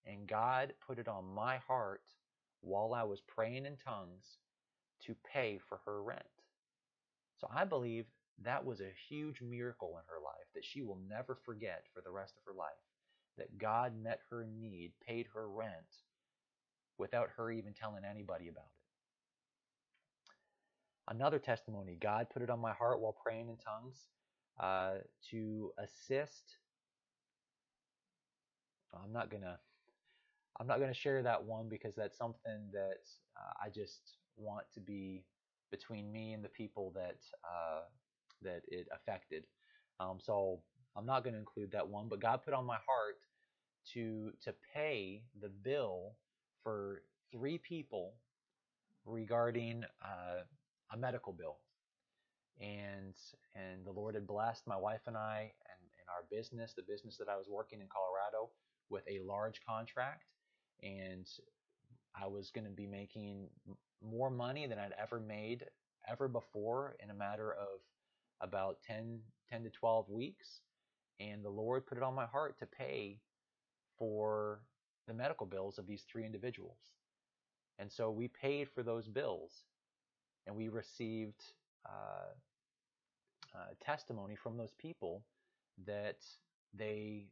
And 0.05 0.27
God 0.27 0.75
put 0.85 0.99
it 0.99 1.09
on 1.09 1.25
my 1.25 1.59
heart 1.59 2.03
while 2.61 2.95
I 2.95 3.05
was 3.05 3.21
praying 3.21 3.66
in 3.66 3.77
tongues 3.77 4.38
to 5.07 5.14
pay 5.33 5.59
for 5.68 5.81
her 5.87 6.03
rent. 6.03 6.23
So 7.40 7.49
I 7.55 7.64
believe 7.64 8.07
that 8.40 8.64
was 8.64 8.81
a 8.81 8.92
huge 9.09 9.40
miracle 9.40 9.99
in 9.99 10.05
her 10.09 10.21
life 10.23 10.47
that 10.55 10.64
she 10.64 10.83
will 10.83 10.99
never 11.09 11.38
forget 11.45 11.85
for 11.92 12.03
the 12.03 12.11
rest 12.11 12.35
of 12.37 12.42
her 12.45 12.57
life. 12.59 12.71
That 13.38 13.59
God 13.59 13.92
met 14.03 14.21
her 14.31 14.47
need, 14.47 14.92
paid 15.07 15.27
her 15.35 15.49
rent 15.49 15.73
without 16.99 17.31
her 17.37 17.51
even 17.51 17.73
telling 17.73 18.05
anybody 18.05 18.49
about 18.49 18.64
it. 18.64 18.85
Another 21.14 21.38
testimony 21.38 21.97
God 22.01 22.27
put 22.33 22.42
it 22.42 22.51
on 22.51 22.61
my 22.61 22.73
heart 22.73 23.01
while 23.01 23.16
praying 23.25 23.49
in 23.49 23.57
tongues 23.57 24.07
uh, 24.61 24.99
to 25.31 25.73
assist. 25.79 26.57
I'm 28.95 29.12
not 29.12 29.31
gonna. 29.31 29.59
I'm 30.61 30.66
not 30.66 30.81
gonna 30.81 30.95
share 30.95 31.23
that 31.23 31.42
one 31.42 31.68
because 31.68 31.95
that's 31.97 32.18
something 32.18 32.68
that 32.73 33.01
uh, 33.37 33.53
I 33.64 33.71
just 33.71 34.18
want 34.37 34.66
to 34.75 34.81
be 34.81 35.25
between 35.71 36.12
me 36.12 36.35
and 36.35 36.45
the 36.45 36.49
people 36.51 36.92
that 36.95 37.16
uh, 37.45 37.81
that 38.44 38.62
it 38.68 38.87
affected. 38.92 39.44
Um, 40.00 40.18
so 40.20 40.61
I'm 40.96 41.07
not 41.07 41.24
going 41.24 41.35
to 41.35 41.38
include 41.38 41.72
that 41.72 41.88
one. 41.88 42.09
But 42.09 42.20
God 42.20 42.42
put 42.44 42.55
on 42.55 42.64
my 42.66 42.78
heart 42.87 43.18
to 43.94 44.33
to 44.42 44.55
pay 44.74 45.22
the 45.40 45.48
bill 45.48 46.12
for 46.62 47.02
three 47.33 47.59
people 47.59 48.14
regarding 49.05 49.85
uh, 50.02 50.42
a 50.92 50.96
medical 50.96 51.33
bill. 51.33 51.57
And 52.61 53.14
and 53.55 53.85
the 53.85 53.92
Lord 53.92 54.14
had 54.14 54.26
blessed 54.26 54.66
my 54.66 54.76
wife 54.76 55.00
and 55.07 55.16
I 55.16 55.40
and, 55.40 55.81
and 55.98 56.09
our 56.09 56.24
business, 56.31 56.74
the 56.74 56.83
business 56.83 57.16
that 57.18 57.28
I 57.28 57.37
was 57.37 57.48
working 57.48 57.81
in 57.81 57.87
Colorado, 57.88 58.50
with 58.90 59.02
a 59.09 59.20
large 59.24 59.61
contract. 59.66 60.24
And 60.83 61.26
I 62.20 62.26
was 62.26 62.50
going 62.50 62.64
to 62.64 62.70
be 62.70 62.87
making 62.87 63.48
more 64.02 64.31
money 64.31 64.66
than 64.66 64.78
I'd 64.78 64.94
ever 65.00 65.20
made 65.20 65.64
ever 66.09 66.28
before 66.28 66.96
in 67.02 67.11
a 67.11 67.14
matter 67.14 67.52
of 67.52 67.81
about 68.42 68.78
10, 68.87 69.20
10 69.50 69.62
to 69.64 69.70
12 69.70 70.11
weeks. 70.11 70.61
And 71.20 71.44
the 71.44 71.50
Lord 71.50 71.87
put 71.87 71.98
it 71.98 72.05
on 72.05 72.14
my 72.14 72.26
heart 72.26 72.59
to 72.59 72.66
pay 72.66 73.18
for 73.98 74.61
the 75.07 75.14
medical 75.14 75.46
bills 75.46 75.78
of 75.78 75.87
these 75.87 76.02
three 76.11 76.24
individuals. 76.24 76.78
And 77.78 77.90
so 77.90 78.11
we 78.11 78.28
paid 78.28 78.68
for 78.68 78.83
those 78.83 79.09
bills 79.09 79.52
and 80.46 80.57
we 80.57 80.68
received 80.68 81.42
uh, 81.87 82.33
uh, 83.55 83.59
testimony 83.85 84.37
from 84.37 84.57
those 84.57 84.72
people 84.78 85.22
that 85.87 86.18
they 86.74 87.26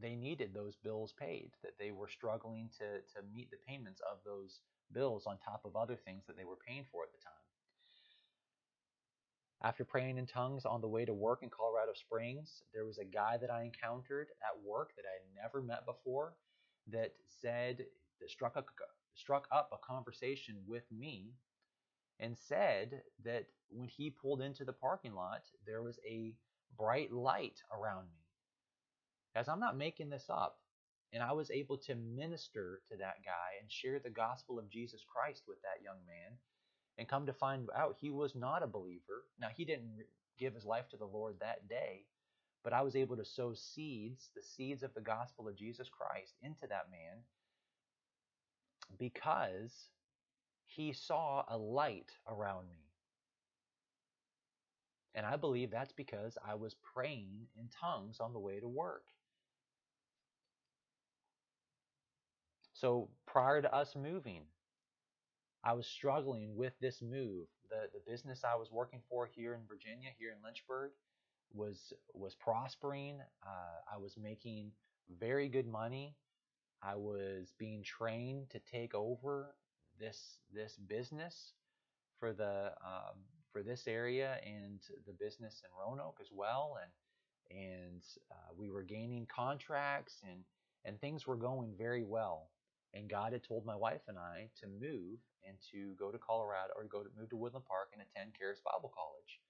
they 0.00 0.16
needed 0.16 0.52
those 0.52 0.74
bills 0.76 1.14
paid, 1.18 1.50
that 1.62 1.78
they 1.78 1.92
were 1.92 2.08
struggling 2.08 2.68
to, 2.78 2.98
to 3.14 3.24
meet 3.32 3.48
the 3.50 3.56
payments 3.66 4.00
of 4.10 4.18
those 4.24 4.58
bills 4.92 5.24
on 5.26 5.38
top 5.38 5.62
of 5.64 5.76
other 5.76 5.94
things 5.94 6.24
that 6.26 6.36
they 6.36 6.44
were 6.44 6.58
paying 6.66 6.84
for 6.90 7.04
at 7.04 7.12
the 7.12 7.18
time. 7.22 7.43
After 9.64 9.82
praying 9.82 10.18
in 10.18 10.26
tongues 10.26 10.66
on 10.66 10.82
the 10.82 10.88
way 10.88 11.06
to 11.06 11.14
work 11.14 11.42
in 11.42 11.48
Colorado 11.48 11.94
Springs, 11.94 12.62
there 12.74 12.84
was 12.84 12.98
a 12.98 13.04
guy 13.04 13.38
that 13.38 13.50
I 13.50 13.62
encountered 13.62 14.28
at 14.42 14.62
work 14.62 14.90
that 14.94 15.06
I 15.06 15.14
had 15.14 15.42
never 15.42 15.62
met 15.62 15.86
before 15.86 16.34
that 16.92 17.14
said, 17.40 17.86
that 18.20 18.30
struck, 18.30 18.56
a, 18.56 18.64
struck 19.14 19.48
up 19.50 19.70
a 19.72 19.78
conversation 19.78 20.56
with 20.66 20.84
me 20.92 21.32
and 22.20 22.36
said 22.36 23.00
that 23.24 23.46
when 23.70 23.88
he 23.88 24.10
pulled 24.10 24.42
into 24.42 24.66
the 24.66 24.72
parking 24.74 25.14
lot, 25.14 25.44
there 25.66 25.82
was 25.82 25.98
a 26.06 26.34
bright 26.76 27.10
light 27.10 27.62
around 27.72 28.04
me. 28.12 28.20
As 29.34 29.48
I'm 29.48 29.60
not 29.60 29.78
making 29.78 30.10
this 30.10 30.26
up, 30.28 30.58
and 31.14 31.22
I 31.22 31.32
was 31.32 31.50
able 31.50 31.78
to 31.78 31.94
minister 31.94 32.82
to 32.90 32.98
that 32.98 33.24
guy 33.24 33.56
and 33.62 33.72
share 33.72 33.98
the 33.98 34.10
gospel 34.10 34.58
of 34.58 34.68
Jesus 34.68 35.06
Christ 35.10 35.44
with 35.48 35.62
that 35.62 35.82
young 35.82 36.04
man 36.06 36.36
and 36.98 37.08
come 37.08 37.26
to 37.26 37.32
find 37.32 37.68
out 37.76 37.96
he 38.00 38.10
was 38.10 38.34
not 38.34 38.62
a 38.62 38.68
believer. 38.68 39.24
Now, 39.40 39.48
he 39.54 39.64
didn't 39.64 40.04
give 40.38 40.54
his 40.54 40.64
life 40.64 40.88
to 40.90 40.96
the 40.96 41.04
Lord 41.04 41.36
that 41.40 41.68
day, 41.68 42.06
but 42.62 42.72
I 42.72 42.82
was 42.82 42.96
able 42.96 43.16
to 43.16 43.24
sow 43.24 43.52
seeds, 43.54 44.30
the 44.34 44.42
seeds 44.42 44.82
of 44.82 44.94
the 44.94 45.00
gospel 45.00 45.48
of 45.48 45.56
Jesus 45.56 45.88
Christ, 45.88 46.34
into 46.42 46.66
that 46.68 46.90
man 46.90 47.22
because 48.98 49.90
he 50.66 50.92
saw 50.92 51.44
a 51.48 51.56
light 51.56 52.10
around 52.28 52.68
me. 52.68 52.78
And 55.14 55.24
I 55.24 55.36
believe 55.36 55.70
that's 55.70 55.92
because 55.92 56.36
I 56.46 56.54
was 56.54 56.74
praying 56.94 57.46
in 57.56 57.68
tongues 57.68 58.18
on 58.20 58.32
the 58.32 58.40
way 58.40 58.58
to 58.58 58.68
work. 58.68 59.04
So 62.72 63.08
prior 63.26 63.62
to 63.62 63.72
us 63.72 63.94
moving, 63.94 64.42
I 65.64 65.72
was 65.72 65.86
struggling 65.86 66.54
with 66.56 66.74
this 66.80 67.00
move. 67.00 67.46
The 67.70 67.88
the 67.92 68.10
business 68.10 68.42
I 68.44 68.54
was 68.56 68.70
working 68.70 69.00
for 69.08 69.26
here 69.26 69.54
in 69.54 69.60
Virginia, 69.66 70.10
here 70.18 70.30
in 70.30 70.44
Lynchburg, 70.44 70.90
was 71.52 71.92
was 72.12 72.34
prospering. 72.34 73.20
Uh, 73.42 73.94
I 73.94 73.96
was 73.96 74.16
making 74.18 74.72
very 75.18 75.48
good 75.48 75.66
money. 75.66 76.16
I 76.82 76.96
was 76.96 77.54
being 77.58 77.82
trained 77.82 78.50
to 78.50 78.58
take 78.58 78.94
over 78.94 79.54
this 79.98 80.38
this 80.52 80.76
business 80.76 81.54
for 82.20 82.34
the 82.34 82.72
um, 82.84 83.16
for 83.50 83.62
this 83.62 83.86
area 83.86 84.38
and 84.44 84.80
the 85.06 85.14
business 85.14 85.62
in 85.64 85.70
Roanoke 85.78 86.18
as 86.20 86.28
well, 86.30 86.76
and 86.82 87.58
and 87.58 88.02
uh, 88.30 88.52
we 88.54 88.70
were 88.70 88.82
gaining 88.82 89.26
contracts 89.34 90.20
and 90.30 90.40
and 90.84 91.00
things 91.00 91.26
were 91.26 91.36
going 91.36 91.72
very 91.78 92.04
well. 92.04 92.50
And 92.92 93.08
God 93.08 93.32
had 93.32 93.42
told 93.42 93.64
my 93.64 93.74
wife 93.74 94.02
and 94.08 94.18
I 94.18 94.50
to 94.60 94.66
move 94.68 95.18
and 95.46 95.56
to 95.72 95.94
go 95.98 96.10
to 96.10 96.18
Colorado 96.18 96.72
or 96.76 96.84
go 96.84 97.02
to 97.02 97.10
move 97.18 97.30
to 97.30 97.36
Woodland 97.36 97.66
Park 97.66 97.90
and 97.92 98.02
attend 98.02 98.34
Charis 98.34 98.60
Bible 98.64 98.92
College. 98.94 99.40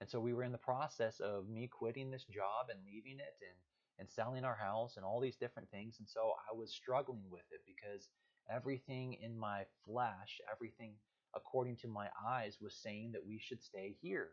And 0.00 0.08
so 0.08 0.20
we 0.20 0.34
were 0.34 0.44
in 0.44 0.52
the 0.52 0.58
process 0.58 1.20
of 1.20 1.48
me 1.48 1.68
quitting 1.68 2.10
this 2.10 2.24
job 2.24 2.68
and 2.70 2.78
leaving 2.84 3.18
it 3.18 3.36
and 3.40 3.56
and 3.98 4.10
selling 4.10 4.44
our 4.44 4.56
house 4.56 4.96
and 4.96 5.04
all 5.06 5.20
these 5.20 5.36
different 5.36 5.70
things. 5.70 5.96
And 5.98 6.08
so 6.08 6.34
I 6.50 6.54
was 6.54 6.70
struggling 6.70 7.24
with 7.30 7.44
it 7.50 7.60
because 7.66 8.08
everything 8.50 9.14
in 9.22 9.38
my 9.38 9.64
flesh, 9.86 10.40
everything 10.52 10.92
according 11.34 11.76
to 11.76 11.88
my 11.88 12.08
eyes 12.26 12.58
was 12.60 12.74
saying 12.74 13.12
that 13.12 13.26
we 13.26 13.38
should 13.38 13.62
stay 13.62 13.96
here. 14.00 14.30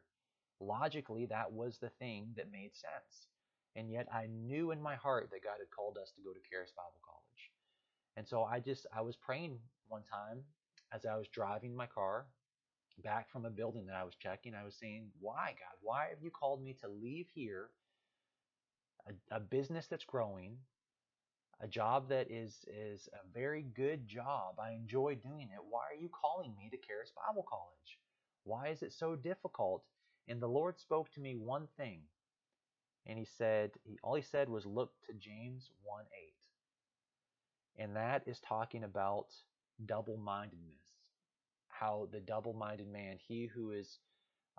Logically, 0.60 1.26
that 1.28 1.52
was 1.52 1.78
the 1.78 1.90
thing 2.00 2.34
that 2.36 2.52
made 2.52 2.76
sense. 2.76 3.28
And 3.76 3.92
yet 3.92 4.08
I 4.14 4.28
knew 4.28 4.72
in 4.72 4.82
my 4.82 4.96
heart 4.96 5.30
that 5.32 5.44
God 5.44 5.58
had 5.60 5.72
called 5.76 5.98
us 5.98 6.12
to 6.16 6.22
go 6.22 6.32
to 6.32 6.50
Charis 6.50 6.72
Bible 6.76 7.02
College. 7.04 7.52
And 8.16 8.28
so 8.28 8.44
I 8.44 8.60
just 8.60 8.86
I 8.96 9.02
was 9.02 9.16
praying 9.16 9.60
one 9.88 10.04
time 10.04 10.44
as 10.94 11.06
I 11.06 11.16
was 11.16 11.28
driving 11.28 11.76
my 11.76 11.88
car 11.88 12.26
back 13.04 13.30
from 13.32 13.46
a 13.46 13.50
building 13.50 13.88
that 13.88 13.96
I 13.96 14.04
was 14.04 14.16
checking, 14.16 14.54
I 14.54 14.64
was 14.64 14.76
saying, 14.76 15.08
Why, 15.20 15.56
God? 15.60 15.78
Why 15.82 16.08
have 16.10 16.22
you 16.22 16.30
called 16.30 16.64
me 16.64 16.76
to 16.82 16.88
leave 16.88 17.28
here, 17.34 17.70
a, 19.08 19.38
a 19.38 19.40
business 19.40 19.88
that's 19.88 20.06
growing, 20.06 20.58
a 21.60 21.68
job 21.68 22.10
that 22.10 22.30
is, 22.30 22.66
is 22.68 23.10
a 23.14 23.38
very 23.38 23.64
good 23.64 24.08
job? 24.08 24.56
I 24.60 24.72
enjoy 24.72 25.16
doing 25.16 25.50
it. 25.52 25.64
Why 25.70 25.82
are 25.92 26.02
you 26.02 26.10
calling 26.10 26.54
me 26.58 26.70
to 26.70 26.78
Charis 26.78 27.12
Bible 27.16 27.46
College? 27.50 28.00
Why 28.44 28.68
is 28.68 28.84
it 28.84 28.94
so 28.94 29.16
difficult? 29.16 29.84
And 30.28 30.42
the 30.42 30.48
Lord 30.48 30.80
spoke 30.80 31.12
to 31.14 31.20
me 31.22 31.36
one 31.36 31.68
thing. 31.78 32.02
And 33.06 33.18
he 33.18 33.26
said, 33.38 33.72
he, 33.84 33.98
all 34.04 34.16
he 34.16 34.22
said 34.22 34.48
was, 34.48 34.66
Look 34.66 34.92
to 35.08 35.14
James 35.14 35.72
1 35.84 36.04
8. 37.78 37.84
And 37.84 37.96
that 37.96 38.24
is 38.28 38.40
talking 38.40 38.84
about 38.84 39.28
double 39.86 40.18
mindedness 40.18 40.83
how 41.80 42.08
the 42.12 42.20
double-minded 42.20 42.88
man, 42.88 43.18
he 43.28 43.50
who 43.54 43.72
is 43.72 44.00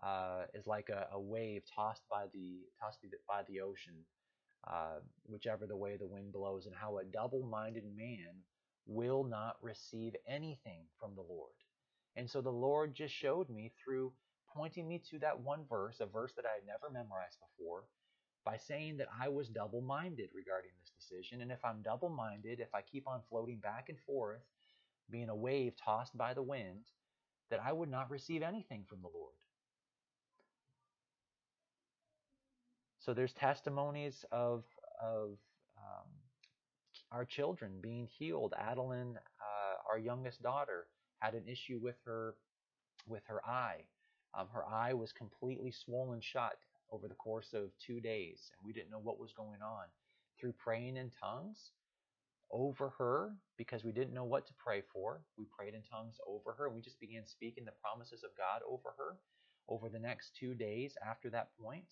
uh, 0.03 0.42
is 0.55 0.66
like 0.66 0.88
a, 0.88 1.07
a, 1.12 1.20
wave 1.20 1.62
tossed 1.74 2.03
by 2.11 2.24
the 2.33 2.59
tossed 2.81 2.98
by 3.29 3.42
the 3.48 3.61
ocean, 3.61 3.94
uh, 4.68 4.98
whichever 5.24 5.66
the 5.66 5.77
way 5.77 5.96
the 5.96 6.07
wind 6.07 6.33
blows, 6.33 6.66
and 6.66 6.74
how 6.74 6.98
a 6.98 7.05
double-minded 7.05 7.85
man 7.96 8.35
will 8.87 9.24
not 9.24 9.57
receive 9.62 10.14
anything 10.29 10.81
from 10.98 11.14
the 11.14 11.22
Lord. 11.22 11.53
And 12.16 12.29
so 12.29 12.40
the 12.40 12.50
Lord 12.50 12.94
just 12.94 13.14
showed 13.14 13.48
me 13.48 13.72
through 13.83 14.12
pointing 14.55 14.87
me 14.87 15.00
to 15.11 15.18
that 15.20 15.40
one 15.40 15.64
verse, 15.68 16.00
a 16.00 16.07
verse 16.07 16.33
that 16.37 16.44
I 16.44 16.55
had 16.55 16.66
never 16.66 16.92
memorized 16.92 17.38
before, 17.40 17.85
by 18.44 18.57
saying 18.57 18.98
that 18.98 19.09
I 19.20 19.29
was 19.29 19.48
double 19.48 19.81
minded 19.81 20.29
regarding 20.35 20.70
this 20.79 20.90
decision. 20.90 21.40
And 21.40 21.50
if 21.50 21.64
I'm 21.64 21.83
double 21.83 22.11
minded, 22.11 22.61
if 22.61 22.74
I 22.74 22.83
keep 22.83 23.09
on 23.09 23.22
floating 23.29 23.59
back 23.59 23.88
and 23.88 23.98
forth, 24.00 24.42
being 25.11 25.29
a 25.29 25.37
wave 25.37 25.74
tossed 25.83 26.16
by 26.16 26.35
the 26.35 26.42
wind, 26.42 26.85
that 27.50 27.61
I 27.64 27.72
would 27.72 27.90
not 27.90 28.11
receive 28.11 28.42
anything 28.42 28.85
from 28.88 29.00
the 29.02 29.09
Lord. 29.09 29.35
So 32.98 33.12
there's 33.12 33.35
testimonies 33.35 34.24
of 34.33 34.64
of 35.02 35.37
um, 35.76 36.09
our 37.12 37.24
children 37.24 37.72
being 37.83 38.07
healed. 38.07 38.54
Adeline, 38.59 39.18
uh, 39.18 39.92
our 39.92 39.98
youngest 39.98 40.42
daughter, 40.42 40.87
had 41.18 41.35
an 41.35 41.46
issue 41.46 41.78
with 41.83 41.96
her 42.07 42.35
with 43.07 43.22
her 43.26 43.44
eye. 43.44 43.85
Um, 44.38 44.48
her 44.52 44.64
eye 44.66 44.94
was 44.94 45.12
completely 45.12 45.70
swollen 45.70 46.20
shut 46.20 46.57
over 46.90 47.07
the 47.07 47.14
course 47.14 47.52
of 47.52 47.70
two 47.78 48.00
days, 48.00 48.50
and 48.52 48.66
we 48.66 48.72
didn't 48.72 48.90
know 48.90 48.98
what 48.98 49.20
was 49.20 49.33
going 49.33 49.62
on. 49.62 49.85
Through 50.40 50.54
praying 50.54 50.96
in 50.96 51.11
tongues, 51.11 51.70
over 52.50 52.90
her 52.98 53.33
because 53.57 53.85
we 53.85 53.92
didn't 53.92 54.14
know 54.14 54.24
what 54.24 54.46
to 54.46 54.54
pray 54.54 54.83
for. 54.92 55.22
We 55.37 55.46
prayed 55.46 55.74
in 55.74 55.83
tongues 55.83 56.16
over 56.26 56.52
her. 56.52 56.68
We 56.68 56.80
just 56.80 57.00
began 57.00 57.26
speaking 57.26 57.64
the 57.64 57.72
promises 57.83 58.22
of 58.24 58.37
God 58.37 58.62
over 58.68 58.94
her. 58.98 59.16
Over 59.68 59.88
the 59.88 59.98
next 59.98 60.37
two 60.38 60.54
days 60.54 60.94
after 61.07 61.30
that 61.30 61.48
point, 61.59 61.87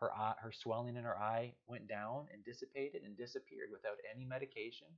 her 0.00 0.12
eye, 0.12 0.34
her 0.40 0.52
swelling 0.52 0.96
in 0.96 1.04
her 1.04 1.18
eye 1.18 1.54
went 1.66 1.88
down 1.88 2.26
and 2.32 2.44
dissipated 2.44 3.02
and 3.04 3.16
disappeared 3.16 3.68
without 3.72 3.98
any 4.14 4.24
medication, 4.24 4.88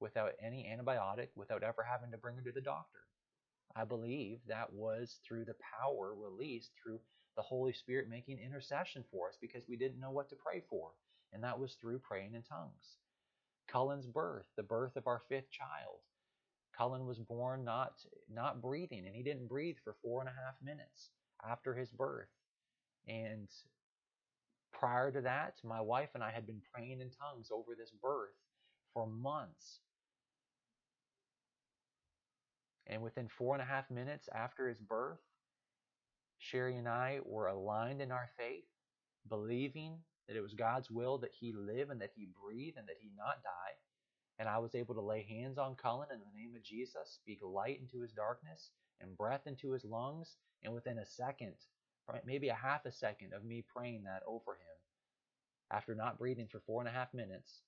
without 0.00 0.32
any 0.42 0.64
antibiotic, 0.64 1.28
without 1.36 1.62
ever 1.62 1.82
having 1.82 2.10
to 2.10 2.18
bring 2.18 2.36
her 2.36 2.42
to 2.42 2.52
the 2.52 2.60
doctor. 2.60 3.00
I 3.74 3.84
believe 3.84 4.40
that 4.48 4.72
was 4.72 5.18
through 5.26 5.44
the 5.44 5.56
power 5.80 6.14
released 6.14 6.70
through 6.82 7.00
the 7.36 7.42
Holy 7.42 7.72
Spirit 7.74 8.08
making 8.08 8.38
intercession 8.38 9.04
for 9.10 9.28
us 9.28 9.36
because 9.40 9.68
we 9.68 9.76
didn't 9.76 10.00
know 10.00 10.10
what 10.10 10.30
to 10.30 10.36
pray 10.36 10.62
for. 10.70 10.92
And 11.32 11.44
that 11.44 11.58
was 11.58 11.74
through 11.74 11.98
praying 11.98 12.34
in 12.34 12.42
tongues. 12.42 12.96
Cullen's 13.68 14.06
birth, 14.06 14.46
the 14.56 14.62
birth 14.62 14.96
of 14.96 15.06
our 15.06 15.22
fifth 15.28 15.50
child. 15.50 16.00
Cullen 16.76 17.06
was 17.06 17.18
born 17.18 17.64
not 17.64 17.94
not 18.28 18.60
breathing, 18.60 19.06
and 19.06 19.16
he 19.16 19.22
didn't 19.22 19.48
breathe 19.48 19.76
for 19.82 19.96
four 20.02 20.20
and 20.20 20.28
a 20.28 20.32
half 20.32 20.54
minutes 20.62 21.10
after 21.48 21.74
his 21.74 21.90
birth. 21.90 22.28
And 23.08 23.48
prior 24.72 25.10
to 25.10 25.22
that, 25.22 25.54
my 25.64 25.80
wife 25.80 26.10
and 26.14 26.22
I 26.22 26.30
had 26.30 26.46
been 26.46 26.60
praying 26.72 27.00
in 27.00 27.10
tongues 27.10 27.50
over 27.50 27.74
this 27.74 27.92
birth 28.02 28.34
for 28.92 29.06
months. 29.06 29.80
And 32.86 33.02
within 33.02 33.28
four 33.28 33.54
and 33.54 33.62
a 33.62 33.66
half 33.66 33.90
minutes 33.90 34.28
after 34.34 34.68
his 34.68 34.78
birth, 34.78 35.18
Sherry 36.38 36.76
and 36.76 36.88
I 36.88 37.20
were 37.24 37.48
aligned 37.48 38.00
in 38.00 38.12
our 38.12 38.28
faith, 38.36 38.64
believing 39.28 39.98
that 40.28 40.36
it 40.36 40.42
was 40.42 40.54
God's 40.54 40.90
will 40.90 41.18
that 41.18 41.34
he 41.38 41.52
live 41.52 41.90
and 41.90 42.00
that 42.00 42.12
he 42.14 42.28
breathe 42.42 42.74
and 42.76 42.86
that 42.88 42.98
he 43.00 43.10
not 43.16 43.42
die. 43.42 43.74
And 44.38 44.48
I 44.48 44.58
was 44.58 44.74
able 44.74 44.94
to 44.94 45.00
lay 45.00 45.22
hands 45.22 45.58
on 45.58 45.76
Cullen 45.76 46.08
in 46.12 46.18
the 46.18 46.38
name 46.38 46.54
of 46.56 46.62
Jesus, 46.62 47.18
speak 47.22 47.38
light 47.42 47.80
into 47.80 48.02
his 48.02 48.12
darkness 48.12 48.70
and 49.00 49.16
breath 49.16 49.46
into 49.46 49.72
his 49.72 49.84
lungs. 49.84 50.36
And 50.62 50.74
within 50.74 50.98
a 50.98 51.06
second, 51.06 51.54
maybe 52.24 52.48
a 52.48 52.54
half 52.54 52.84
a 52.86 52.92
second 52.92 53.32
of 53.32 53.44
me 53.44 53.64
praying 53.74 54.04
that 54.04 54.22
over 54.26 54.52
him, 54.52 54.76
after 55.70 55.94
not 55.94 56.18
breathing 56.18 56.48
for 56.50 56.60
four 56.66 56.80
and 56.80 56.88
a 56.88 56.92
half 56.92 57.12
minutes, 57.14 57.62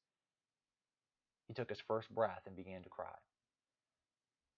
he 1.47 1.55
took 1.55 1.71
his 1.71 1.81
first 1.81 2.15
breath 2.15 2.43
and 2.47 2.57
began 2.57 2.83
to 2.83 2.89
cry. 2.89 3.17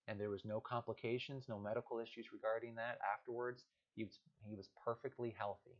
And 0.09 0.19
there 0.21 0.31
was 0.31 0.45
no 0.45 0.61
complications, 0.61 1.47
no 1.49 1.59
medical 1.59 2.01
issues 2.01 2.33
regarding 2.33 2.75
that 2.75 2.99
afterwards. 3.17 3.65
He 3.95 4.05
was, 4.05 4.19
he 4.49 4.57
was 4.57 4.69
perfectly 4.85 5.35
healthy. 5.39 5.79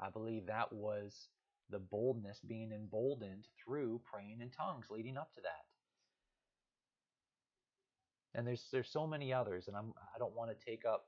I 0.00 0.10
believe 0.10 0.46
that 0.46 0.72
was 0.72 1.28
the 1.70 1.78
boldness 1.78 2.40
being 2.46 2.72
emboldened 2.72 3.46
through 3.64 4.00
praying 4.10 4.40
in 4.40 4.50
tongues 4.50 4.86
leading 4.90 5.16
up 5.16 5.32
to 5.34 5.40
that. 5.42 5.64
And 8.34 8.46
there's 8.46 8.68
there's 8.70 8.90
so 8.90 9.06
many 9.06 9.32
others, 9.32 9.68
and 9.68 9.76
I'm 9.76 9.94
I 10.14 10.18
don't 10.18 10.36
want 10.36 10.50
to 10.50 10.64
take 10.64 10.84
up 10.84 11.06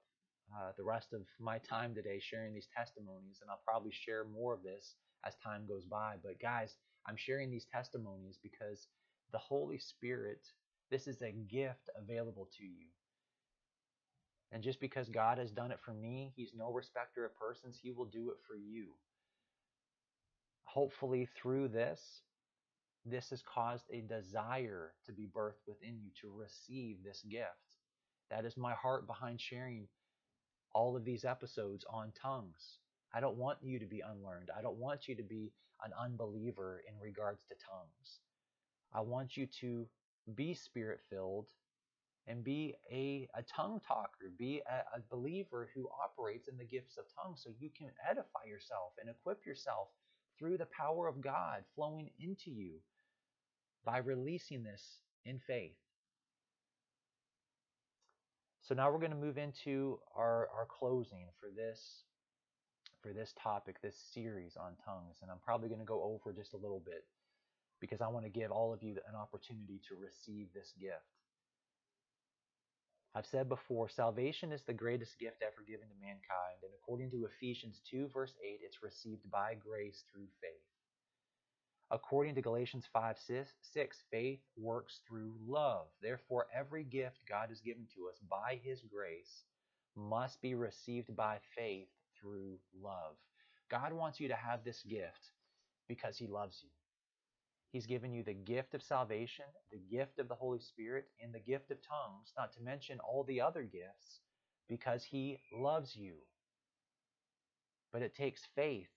uh, 0.56 0.72
the 0.76 0.84
rest 0.84 1.12
of 1.12 1.22
my 1.38 1.58
time 1.58 1.94
today 1.94 2.18
sharing 2.20 2.54
these 2.54 2.68
testimonies, 2.74 3.38
and 3.42 3.50
I'll 3.50 3.60
probably 3.66 3.92
share 3.92 4.24
more 4.24 4.54
of 4.54 4.62
this 4.62 4.94
as 5.26 5.34
time 5.44 5.66
goes 5.68 5.84
by. 5.84 6.14
But 6.22 6.40
guys, 6.40 6.76
I'm 7.06 7.16
sharing 7.16 7.50
these 7.50 7.66
testimonies 7.70 8.38
because 8.42 8.88
the 9.32 9.38
Holy 9.38 9.78
Spirit, 9.78 10.46
this 10.90 11.06
is 11.06 11.20
a 11.20 11.32
gift 11.32 11.90
available 12.00 12.48
to 12.56 12.64
you. 12.64 12.86
And 14.50 14.62
just 14.62 14.80
because 14.80 15.08
God 15.08 15.38
has 15.38 15.50
done 15.50 15.70
it 15.70 15.80
for 15.84 15.92
me, 15.92 16.32
He's 16.34 16.52
no 16.56 16.72
respecter 16.72 17.24
of 17.24 17.36
persons. 17.36 17.78
He 17.82 17.90
will 17.90 18.06
do 18.06 18.30
it 18.30 18.38
for 18.46 18.56
you. 18.56 18.86
Hopefully, 20.64 21.28
through 21.40 21.68
this, 21.68 22.22
this 23.04 23.30
has 23.30 23.42
caused 23.42 23.84
a 23.92 24.00
desire 24.00 24.92
to 25.06 25.12
be 25.12 25.26
birthed 25.26 25.66
within 25.66 25.98
you 25.98 26.10
to 26.20 26.30
receive 26.30 26.98
this 27.02 27.22
gift. 27.30 27.46
That 28.30 28.44
is 28.44 28.56
my 28.56 28.74
heart 28.74 29.06
behind 29.06 29.40
sharing 29.40 29.88
all 30.74 30.96
of 30.96 31.04
these 31.04 31.24
episodes 31.24 31.84
on 31.90 32.12
tongues. 32.20 32.78
I 33.14 33.20
don't 33.20 33.36
want 33.36 33.58
you 33.62 33.78
to 33.78 33.86
be 33.86 34.00
unlearned. 34.00 34.50
I 34.56 34.62
don't 34.62 34.76
want 34.76 35.08
you 35.08 35.14
to 35.16 35.22
be 35.22 35.52
an 35.84 35.92
unbeliever 35.98 36.82
in 36.86 36.98
regards 37.00 37.44
to 37.44 37.54
tongues. 37.54 38.20
I 38.92 39.00
want 39.00 39.36
you 39.36 39.46
to 39.60 39.86
be 40.34 40.54
spirit 40.54 41.00
filled 41.08 41.48
and 42.28 42.44
be 42.44 42.74
a, 42.92 43.28
a 43.34 43.42
tongue 43.42 43.80
talker, 43.86 44.30
be 44.38 44.62
a, 44.70 44.98
a 44.98 45.00
believer 45.10 45.70
who 45.74 45.88
operates 46.04 46.46
in 46.48 46.56
the 46.58 46.64
gifts 46.64 46.98
of 46.98 47.04
tongues 47.20 47.40
so 47.42 47.50
you 47.58 47.70
can 47.76 47.88
edify 48.08 48.44
yourself 48.46 48.92
and 49.00 49.08
equip 49.08 49.44
yourself 49.46 49.88
through 50.38 50.58
the 50.58 50.66
power 50.66 51.08
of 51.08 51.20
God 51.20 51.64
flowing 51.74 52.10
into 52.20 52.50
you 52.50 52.74
by 53.84 53.98
releasing 53.98 54.62
this 54.62 54.82
in 55.24 55.40
faith. 55.46 55.76
So 58.62 58.74
now 58.74 58.92
we're 58.92 58.98
going 58.98 59.12
to 59.12 59.16
move 59.16 59.38
into 59.38 59.98
our, 60.14 60.48
our 60.54 60.66
closing 60.68 61.28
for 61.40 61.48
this 61.54 62.04
for 63.02 63.12
this 63.12 63.32
topic, 63.40 63.76
this 63.80 63.96
series 64.12 64.56
on 64.56 64.72
tongues. 64.84 65.16
And 65.22 65.30
I'm 65.30 65.38
probably 65.38 65.68
going 65.68 65.80
to 65.80 65.86
go 65.86 66.02
over 66.02 66.36
just 66.36 66.52
a 66.52 66.56
little 66.56 66.82
bit 66.84 67.04
because 67.80 68.00
I 68.00 68.08
want 68.08 68.26
to 68.26 68.30
give 68.30 68.50
all 68.50 68.72
of 68.74 68.82
you 68.82 68.96
an 69.08 69.14
opportunity 69.14 69.80
to 69.88 69.94
receive 69.94 70.48
this 70.52 70.74
gift. 70.80 71.17
I've 73.14 73.26
said 73.26 73.48
before, 73.48 73.88
salvation 73.88 74.52
is 74.52 74.62
the 74.62 74.74
greatest 74.74 75.18
gift 75.18 75.42
ever 75.42 75.64
given 75.66 75.88
to 75.88 75.94
mankind, 76.00 76.62
and 76.62 76.72
according 76.80 77.10
to 77.10 77.26
Ephesians 77.26 77.80
2, 77.90 78.08
verse 78.12 78.34
8, 78.44 78.60
it's 78.62 78.82
received 78.82 79.30
by 79.30 79.54
grace 79.54 80.04
through 80.12 80.28
faith. 80.40 80.62
According 81.90 82.34
to 82.34 82.42
Galatians 82.42 82.84
5, 82.92 83.16
6, 83.18 83.96
faith 84.10 84.40
works 84.56 85.00
through 85.08 85.32
love. 85.46 85.86
Therefore, 86.02 86.46
every 86.54 86.84
gift 86.84 87.18
God 87.26 87.48
has 87.48 87.60
given 87.60 87.86
to 87.94 88.08
us 88.08 88.18
by 88.28 88.60
His 88.62 88.82
grace 88.82 89.44
must 89.96 90.40
be 90.42 90.54
received 90.54 91.16
by 91.16 91.38
faith 91.56 91.88
through 92.20 92.58
love. 92.78 93.16
God 93.70 93.92
wants 93.94 94.20
you 94.20 94.28
to 94.28 94.36
have 94.36 94.64
this 94.64 94.82
gift 94.82 95.32
because 95.88 96.18
He 96.18 96.26
loves 96.26 96.60
you. 96.62 96.68
He's 97.70 97.86
given 97.86 98.12
you 98.12 98.22
the 98.22 98.34
gift 98.34 98.74
of 98.74 98.82
salvation, 98.82 99.44
the 99.70 99.80
gift 99.94 100.18
of 100.18 100.28
the 100.28 100.34
Holy 100.34 100.60
Spirit, 100.60 101.06
and 101.22 101.34
the 101.34 101.38
gift 101.38 101.70
of 101.70 101.78
tongues, 101.82 102.32
not 102.36 102.52
to 102.54 102.62
mention 102.62 102.98
all 103.00 103.24
the 103.24 103.40
other 103.40 103.62
gifts, 103.62 104.20
because 104.68 105.04
He 105.04 105.38
loves 105.52 105.94
you. 105.94 106.14
But 107.92 108.02
it 108.02 108.14
takes 108.14 108.42
faith 108.54 108.88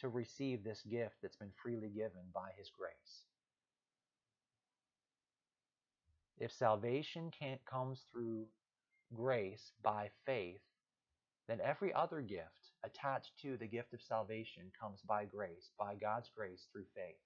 to 0.00 0.08
receive 0.08 0.64
this 0.64 0.82
gift 0.82 1.16
that's 1.22 1.36
been 1.36 1.52
freely 1.62 1.88
given 1.88 2.22
by 2.34 2.50
His 2.56 2.70
grace. 2.70 3.26
If 6.38 6.52
salvation 6.52 7.32
comes 7.68 8.04
through 8.12 8.46
grace 9.14 9.72
by 9.82 10.10
faith, 10.26 10.60
then 11.48 11.60
every 11.64 11.92
other 11.94 12.20
gift 12.20 12.72
attached 12.84 13.32
to 13.42 13.56
the 13.56 13.66
gift 13.66 13.92
of 13.94 14.02
salvation 14.02 14.70
comes 14.78 15.00
by 15.02 15.24
grace, 15.24 15.70
by 15.78 15.94
God's 15.94 16.30
grace 16.36 16.66
through 16.72 16.84
faith. 16.94 17.16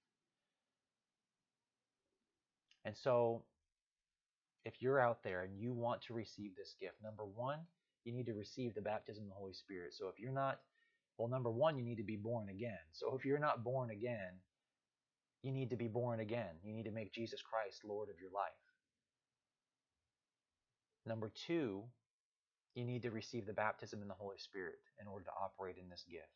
And 2.85 2.95
so, 2.97 3.43
if 4.65 4.81
you're 4.81 4.99
out 4.99 5.23
there 5.23 5.43
and 5.43 5.57
you 5.57 5.73
want 5.73 6.01
to 6.03 6.13
receive 6.13 6.55
this 6.55 6.75
gift, 6.79 6.95
number 7.03 7.25
one, 7.25 7.59
you 8.05 8.13
need 8.13 8.25
to 8.27 8.33
receive 8.33 8.73
the 8.73 8.81
baptism 8.81 9.23
of 9.23 9.29
the 9.29 9.35
Holy 9.35 9.53
Spirit. 9.53 9.93
So 9.93 10.07
if 10.07 10.19
you're 10.19 10.31
not, 10.31 10.59
well, 11.17 11.27
number 11.27 11.51
one, 11.51 11.77
you 11.77 11.83
need 11.83 11.97
to 11.97 12.03
be 12.03 12.15
born 12.15 12.49
again. 12.49 12.79
So 12.91 13.15
if 13.15 13.25
you're 13.25 13.39
not 13.39 13.63
born 13.63 13.89
again, 13.89 14.39
you 15.41 15.51
need 15.51 15.69
to 15.71 15.75
be 15.75 15.87
born 15.87 16.19
again. 16.19 16.55
You 16.63 16.73
need 16.73 16.85
to 16.85 16.91
make 16.91 17.13
Jesus 17.13 17.41
Christ 17.41 17.81
Lord 17.85 18.09
of 18.09 18.19
your 18.19 18.31
life. 18.33 18.51
Number 21.05 21.31
two, 21.45 21.83
you 22.75 22.85
need 22.85 23.03
to 23.03 23.11
receive 23.11 23.45
the 23.45 23.53
baptism 23.53 24.01
in 24.01 24.07
the 24.07 24.13
Holy 24.13 24.37
Spirit 24.37 24.79
in 25.01 25.07
order 25.07 25.25
to 25.25 25.31
operate 25.41 25.75
in 25.77 25.89
this 25.89 26.05
gift. 26.09 26.27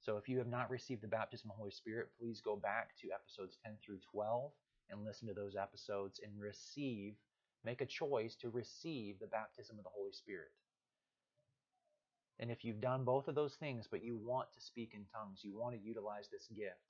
So 0.00 0.16
if 0.16 0.28
you 0.28 0.38
have 0.38 0.48
not 0.48 0.70
received 0.70 1.02
the 1.02 1.08
baptism 1.08 1.50
of 1.50 1.56
the 1.56 1.58
Holy 1.58 1.70
Spirit, 1.70 2.08
please 2.18 2.40
go 2.40 2.56
back 2.56 2.90
to 3.00 3.08
episodes 3.14 3.58
10 3.64 3.74
through 3.84 3.98
12 4.12 4.50
and 4.90 5.04
listen 5.04 5.28
to 5.28 5.34
those 5.34 5.56
episodes 5.56 6.20
and 6.22 6.40
receive, 6.40 7.14
make 7.64 7.80
a 7.80 7.86
choice 7.86 8.36
to 8.36 8.50
receive 8.50 9.18
the 9.18 9.26
baptism 9.26 9.78
of 9.78 9.84
the 9.84 9.90
Holy 9.94 10.12
Spirit. 10.12 10.52
And 12.38 12.50
if 12.50 12.64
you've 12.64 12.80
done 12.80 13.04
both 13.04 13.28
of 13.28 13.34
those 13.34 13.54
things, 13.54 13.88
but 13.90 14.04
you 14.04 14.16
want 14.16 14.52
to 14.52 14.60
speak 14.60 14.92
in 14.94 15.06
tongues, 15.12 15.40
you 15.42 15.58
want 15.58 15.74
to 15.74 15.80
utilize 15.80 16.28
this 16.30 16.48
gift, 16.54 16.80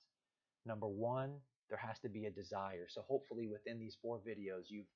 number 0.65 0.87
one, 0.87 1.35
there 1.69 1.77
has 1.77 1.99
to 1.99 2.09
be 2.09 2.25
a 2.25 2.31
desire. 2.31 2.87
So 2.89 3.01
hopefully 3.07 3.47
within 3.47 3.79
these 3.79 3.97
four 4.01 4.19
videos, 4.19 4.65
you've 4.69 4.87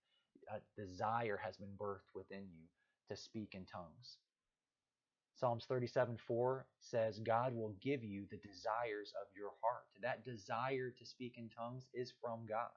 a 0.49 0.59
desire 0.79 1.39
has 1.43 1.57
been 1.57 1.75
birthed 1.77 2.09
within 2.13 2.47
you 2.51 2.65
to 3.09 3.15
speak 3.15 3.53
in 3.53 3.65
tongues. 3.65 4.17
Psalms 5.35 5.65
37 5.65 6.17
4 6.27 6.65
says, 6.79 7.19
God 7.19 7.55
will 7.55 7.75
give 7.81 8.03
you 8.03 8.25
the 8.29 8.37
desires 8.37 9.13
of 9.19 9.27
your 9.35 9.51
heart. 9.61 9.85
That 10.01 10.23
desire 10.23 10.93
to 10.97 11.05
speak 11.05 11.35
in 11.37 11.49
tongues 11.49 11.87
is 11.93 12.13
from 12.21 12.45
God. 12.47 12.69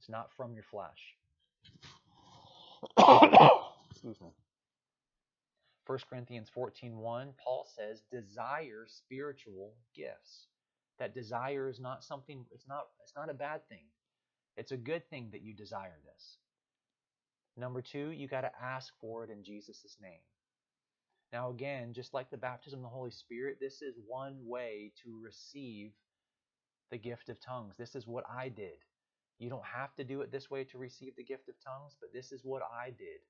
It's 0.00 0.08
not 0.08 0.30
from 0.34 0.54
your 0.54 0.64
flesh. 0.64 1.14
Excuse 3.90 4.18
me. 4.20 4.30
1 5.86 5.98
Corinthians 6.08 6.50
14:1, 6.56 7.36
Paul 7.36 7.66
says, 7.76 8.00
desire 8.10 8.86
spiritual 8.88 9.74
gifts. 9.94 10.46
That 10.98 11.14
desire 11.14 11.68
is 11.68 11.80
not 11.80 12.02
something 12.02 12.46
it's 12.50 12.66
not 12.66 12.86
it's 13.02 13.14
not 13.14 13.28
a 13.28 13.34
bad 13.34 13.68
thing. 13.68 13.84
It's 14.56 14.72
a 14.72 14.76
good 14.78 15.08
thing 15.10 15.28
that 15.32 15.42
you 15.42 15.52
desire 15.52 15.98
this. 16.06 16.38
Number 17.58 17.82
2, 17.82 18.10
you 18.10 18.26
got 18.26 18.42
to 18.42 18.52
ask 18.62 18.94
for 19.00 19.24
it 19.24 19.30
in 19.30 19.44
Jesus' 19.44 19.98
name. 20.00 20.20
Now 21.30 21.50
again, 21.50 21.92
just 21.92 22.14
like 22.14 22.30
the 22.30 22.38
baptism 22.38 22.78
of 22.78 22.84
the 22.84 22.88
Holy 22.88 23.10
Spirit, 23.10 23.58
this 23.60 23.82
is 23.82 23.96
one 24.06 24.38
way 24.46 24.92
to 25.04 25.20
receive 25.22 25.92
the 26.90 26.98
gift 26.98 27.28
of 27.28 27.38
tongues. 27.40 27.74
This 27.76 27.94
is 27.94 28.06
what 28.06 28.24
I 28.30 28.48
did. 28.48 28.78
You 29.40 29.48
don't 29.48 29.64
have 29.64 29.94
to 29.96 30.04
do 30.04 30.20
it 30.20 30.30
this 30.30 30.50
way 30.50 30.64
to 30.64 30.78
receive 30.78 31.16
the 31.16 31.24
gift 31.24 31.48
of 31.48 31.54
tongues, 31.64 31.96
but 31.98 32.12
this 32.12 32.30
is 32.30 32.42
what 32.44 32.62
I 32.62 32.90
did. 32.90 33.20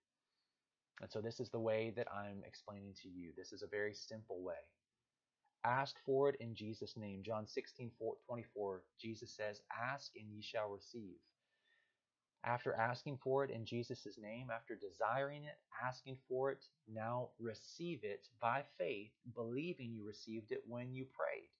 And 1.01 1.11
so 1.11 1.20
this 1.20 1.38
is 1.38 1.51
the 1.51 1.61
way 1.61 1.92
that 1.96 2.09
I'm 2.12 2.42
explaining 2.44 2.94
to 3.03 3.09
you. 3.09 3.31
This 3.37 3.53
is 3.53 3.62
a 3.62 3.68
very 3.68 3.94
simple 3.94 4.42
way. 4.42 4.61
Ask 5.64 5.96
for 6.05 6.29
it 6.29 6.37
in 6.40 6.57
Jesus' 6.57 6.96
name. 6.96 7.23
John 7.23 7.46
16, 7.46 7.92
24, 8.27 8.83
Jesus 9.01 9.31
says, 9.37 9.62
Ask 9.73 10.11
and 10.16 10.29
ye 10.29 10.42
shall 10.42 10.68
receive. 10.68 11.16
After 12.44 12.75
asking 12.75 13.18
for 13.23 13.44
it 13.44 13.51
in 13.51 13.64
Jesus' 13.64 14.18
name, 14.20 14.49
after 14.53 14.75
desiring 14.75 15.44
it, 15.44 15.59
asking 15.87 16.16
for 16.29 16.51
it, 16.51 16.64
now 16.92 17.29
receive 17.38 18.01
it 18.03 18.27
by 18.40 18.64
faith, 18.79 19.12
believing 19.35 19.92
you 19.92 20.05
received 20.05 20.51
it 20.51 20.62
when 20.66 20.92
you 20.92 21.05
prayed. 21.05 21.51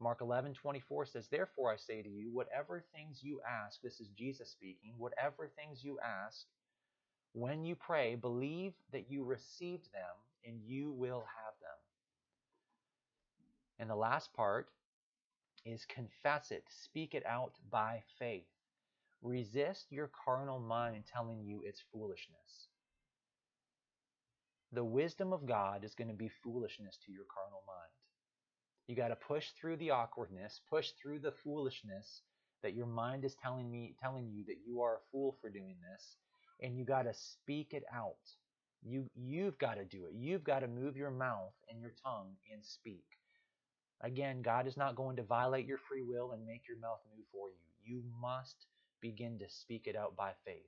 Mark 0.00 0.20
11, 0.22 0.54
24 0.54 1.06
says, 1.06 1.28
Therefore 1.28 1.72
I 1.72 1.76
say 1.76 2.02
to 2.02 2.08
you, 2.08 2.30
whatever 2.32 2.82
things 2.94 3.20
you 3.22 3.40
ask, 3.48 3.80
this 3.82 4.00
is 4.00 4.08
Jesus 4.16 4.50
speaking, 4.50 4.94
whatever 4.96 5.50
things 5.56 5.84
you 5.84 5.98
ask, 6.00 6.46
when 7.32 7.64
you 7.64 7.76
pray, 7.76 8.14
believe 8.16 8.72
that 8.92 9.10
you 9.10 9.24
received 9.24 9.92
them 9.92 10.16
and 10.44 10.60
you 10.66 10.92
will 10.92 11.24
have 11.36 11.54
them. 11.60 11.78
And 13.78 13.90
the 13.90 13.94
last 13.94 14.32
part 14.32 14.68
is 15.64 15.84
confess 15.84 16.50
it, 16.50 16.64
speak 16.68 17.14
it 17.14 17.24
out 17.26 17.52
by 17.70 18.02
faith. 18.18 18.46
Resist 19.22 19.86
your 19.90 20.10
carnal 20.24 20.58
mind 20.58 21.04
telling 21.12 21.44
you 21.44 21.62
it's 21.64 21.82
foolishness. 21.92 22.68
The 24.72 24.84
wisdom 24.84 25.32
of 25.32 25.46
God 25.46 25.84
is 25.84 25.94
going 25.94 26.08
to 26.08 26.14
be 26.14 26.30
foolishness 26.42 26.98
to 27.04 27.12
your 27.12 27.24
carnal 27.32 27.62
mind. 27.66 27.99
You 28.90 28.96
got 28.96 29.08
to 29.08 29.14
push 29.14 29.50
through 29.52 29.76
the 29.76 29.92
awkwardness, 29.92 30.62
push 30.68 30.90
through 31.00 31.20
the 31.20 31.30
foolishness 31.30 32.22
that 32.64 32.74
your 32.74 32.86
mind 32.86 33.24
is 33.24 33.36
telling 33.40 33.70
me 33.70 33.94
telling 34.02 34.28
you 34.32 34.44
that 34.46 34.56
you 34.66 34.82
are 34.82 34.96
a 34.96 35.10
fool 35.12 35.36
for 35.40 35.48
doing 35.48 35.76
this 35.92 36.16
and 36.60 36.76
you 36.76 36.84
got 36.84 37.02
to 37.02 37.14
speak 37.14 37.68
it 37.72 37.84
out. 37.94 38.16
You 38.82 39.06
you've 39.14 39.56
got 39.58 39.74
to 39.74 39.84
do 39.84 40.06
it. 40.06 40.14
You've 40.16 40.42
got 40.42 40.60
to 40.60 40.66
move 40.66 40.96
your 40.96 41.12
mouth 41.12 41.52
and 41.70 41.80
your 41.80 41.92
tongue 42.04 42.32
and 42.52 42.64
speak. 42.64 43.04
Again, 44.00 44.42
God 44.42 44.66
is 44.66 44.76
not 44.76 44.96
going 44.96 45.14
to 45.18 45.22
violate 45.22 45.66
your 45.66 45.78
free 45.78 46.02
will 46.02 46.32
and 46.32 46.44
make 46.44 46.66
your 46.66 46.78
mouth 46.80 46.98
move 47.16 47.26
for 47.30 47.46
you. 47.48 47.94
You 47.94 48.02
must 48.20 48.66
begin 49.00 49.38
to 49.38 49.48
speak 49.48 49.86
it 49.86 49.94
out 49.94 50.16
by 50.16 50.32
faith. 50.44 50.66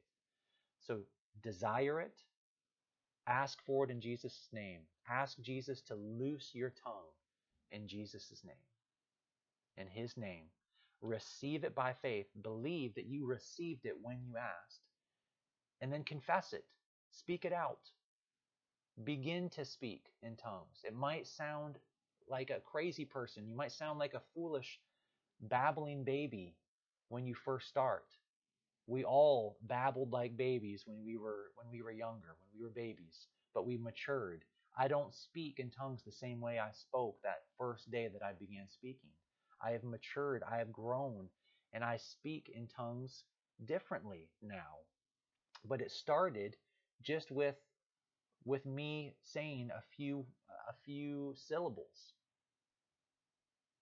So 0.86 1.00
desire 1.42 2.00
it. 2.00 2.14
Ask 3.26 3.58
for 3.66 3.84
it 3.84 3.90
in 3.90 4.00
Jesus' 4.00 4.48
name. 4.52 4.82
Ask 5.10 5.40
Jesus 5.40 5.80
to 5.88 5.96
loose 5.96 6.50
your 6.54 6.72
tongue 6.84 7.10
in 7.72 7.88
Jesus' 7.88 8.42
name. 8.44 8.54
In 9.76 9.88
His 9.88 10.16
name. 10.16 10.46
Receive 11.00 11.64
it 11.64 11.74
by 11.74 11.94
faith. 11.94 12.28
Believe 12.42 12.94
that 12.94 13.06
you 13.06 13.26
received 13.26 13.86
it 13.86 13.96
when 14.00 14.20
you 14.24 14.36
asked 14.36 14.82
and 15.82 15.92
then 15.92 16.04
confess 16.04 16.52
it. 16.52 16.64
Speak 17.10 17.44
it 17.44 17.52
out. 17.52 17.80
Begin 19.04 19.50
to 19.50 19.64
speak 19.64 20.06
in 20.22 20.36
tongues. 20.36 20.80
It 20.84 20.94
might 20.94 21.26
sound 21.26 21.76
like 22.28 22.50
a 22.50 22.60
crazy 22.60 23.04
person. 23.04 23.48
You 23.48 23.56
might 23.56 23.72
sound 23.72 23.98
like 23.98 24.14
a 24.14 24.22
foolish, 24.34 24.80
babbling 25.48 26.04
baby 26.04 26.54
when 27.08 27.26
you 27.26 27.34
first 27.34 27.68
start. 27.68 28.06
We 28.86 29.04
all 29.04 29.58
babbled 29.62 30.12
like 30.12 30.36
babies 30.36 30.84
when 30.86 31.04
we 31.04 31.16
were 31.16 31.52
when 31.56 31.68
we 31.72 31.82
were 31.82 31.92
younger, 31.92 32.36
when 32.40 32.50
we 32.54 32.64
were 32.64 32.70
babies, 32.70 33.26
but 33.54 33.66
we 33.66 33.76
matured. 33.76 34.44
I 34.76 34.88
don't 34.88 35.14
speak 35.14 35.58
in 35.58 35.70
tongues 35.70 36.02
the 36.04 36.12
same 36.12 36.40
way 36.40 36.58
I 36.58 36.70
spoke 36.72 37.16
that 37.22 37.42
first 37.58 37.90
day 37.90 38.08
that 38.12 38.22
I 38.22 38.32
began 38.32 38.68
speaking. 38.68 39.10
I 39.64 39.70
have 39.72 39.84
matured, 39.84 40.42
I 40.50 40.58
have 40.58 40.72
grown, 40.72 41.28
and 41.72 41.84
I 41.84 41.98
speak 41.98 42.50
in 42.54 42.66
tongues 42.68 43.24
differently 43.64 44.28
now. 44.42 44.80
But 45.64 45.80
it 45.80 45.90
started 45.90 46.56
just 47.02 47.30
with 47.30 47.56
with 48.44 48.66
me 48.66 49.14
saying 49.22 49.70
a 49.76 49.82
few 49.96 50.24
a 50.68 50.72
few 50.84 51.34
syllables. 51.36 52.14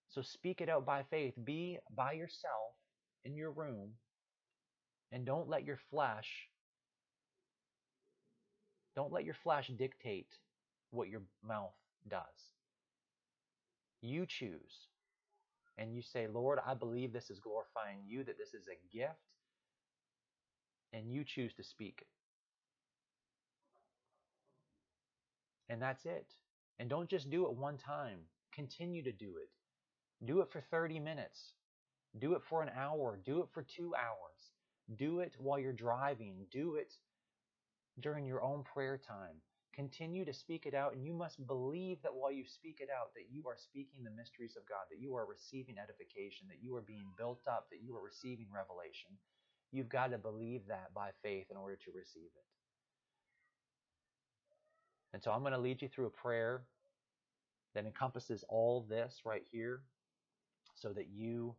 So 0.08 0.22
speak 0.22 0.60
it 0.60 0.68
out 0.68 0.84
by 0.84 1.04
faith. 1.04 1.34
Be 1.44 1.78
by 1.94 2.12
yourself 2.12 2.74
in 3.24 3.36
your 3.36 3.52
room 3.52 3.90
and 5.12 5.24
don't 5.24 5.48
let 5.48 5.64
your 5.64 5.78
flesh 5.90 6.48
don't 8.96 9.12
let 9.12 9.24
your 9.24 9.34
flesh 9.34 9.70
dictate 9.78 10.34
what 10.90 11.08
your 11.08 11.22
mouth 11.46 11.74
does 12.08 12.54
you 14.02 14.24
choose 14.26 14.88
and 15.78 15.94
you 15.94 16.02
say 16.02 16.26
lord 16.26 16.58
i 16.66 16.74
believe 16.74 17.12
this 17.12 17.30
is 17.30 17.38
glorifying 17.40 17.98
you 18.06 18.24
that 18.24 18.38
this 18.38 18.54
is 18.54 18.66
a 18.68 18.96
gift 18.96 19.18
and 20.92 21.12
you 21.12 21.24
choose 21.24 21.52
to 21.54 21.64
speak. 21.64 22.04
And 25.68 25.80
that's 25.80 26.04
it. 26.04 26.26
And 26.78 26.88
don't 26.88 27.08
just 27.08 27.30
do 27.30 27.46
it 27.46 27.54
one 27.56 27.76
time. 27.76 28.18
Continue 28.52 29.02
to 29.04 29.12
do 29.12 29.34
it. 29.40 29.50
Do 30.26 30.40
it 30.40 30.50
for 30.50 30.60
30 30.60 30.98
minutes. 30.98 31.52
Do 32.18 32.34
it 32.34 32.42
for 32.48 32.62
an 32.62 32.70
hour. 32.76 33.18
Do 33.24 33.40
it 33.40 33.48
for 33.52 33.62
two 33.62 33.94
hours. 33.94 34.50
Do 34.96 35.20
it 35.20 35.36
while 35.38 35.58
you're 35.58 35.72
driving. 35.72 36.46
Do 36.50 36.74
it 36.74 36.92
during 38.00 38.26
your 38.26 38.42
own 38.42 38.64
prayer 38.64 38.98
time. 38.98 39.36
Continue 39.74 40.24
to 40.24 40.32
speak 40.32 40.66
it 40.66 40.74
out, 40.74 40.94
and 40.94 41.04
you 41.04 41.12
must 41.12 41.46
believe 41.46 42.02
that 42.02 42.14
while 42.14 42.32
you 42.32 42.44
speak 42.44 42.80
it 42.80 42.88
out, 42.90 43.14
that 43.14 43.30
you 43.30 43.46
are 43.46 43.56
speaking 43.56 44.04
the 44.04 44.10
mysteries 44.10 44.56
of 44.56 44.66
God, 44.66 44.84
that 44.90 45.00
you 45.00 45.14
are 45.14 45.26
receiving 45.26 45.78
edification, 45.78 46.48
that 46.48 46.62
you 46.62 46.74
are 46.74 46.82
being 46.82 47.06
built 47.16 47.42
up, 47.46 47.68
that 47.70 47.82
you 47.82 47.96
are 47.96 48.02
receiving 48.04 48.48
revelation, 48.52 49.10
You've 49.72 49.88
got 49.88 50.10
to 50.10 50.18
believe 50.18 50.66
that 50.68 50.92
by 50.94 51.10
faith 51.22 51.46
in 51.50 51.56
order 51.56 51.76
to 51.76 51.92
receive 51.92 52.30
it. 52.34 52.46
And 55.12 55.22
so 55.22 55.30
I'm 55.30 55.40
going 55.40 55.52
to 55.52 55.58
lead 55.58 55.82
you 55.82 55.88
through 55.88 56.06
a 56.06 56.10
prayer 56.10 56.62
that 57.74 57.86
encompasses 57.86 58.44
all 58.48 58.82
this 58.82 59.22
right 59.24 59.44
here 59.50 59.82
so 60.74 60.92
that 60.92 61.08
you 61.08 61.54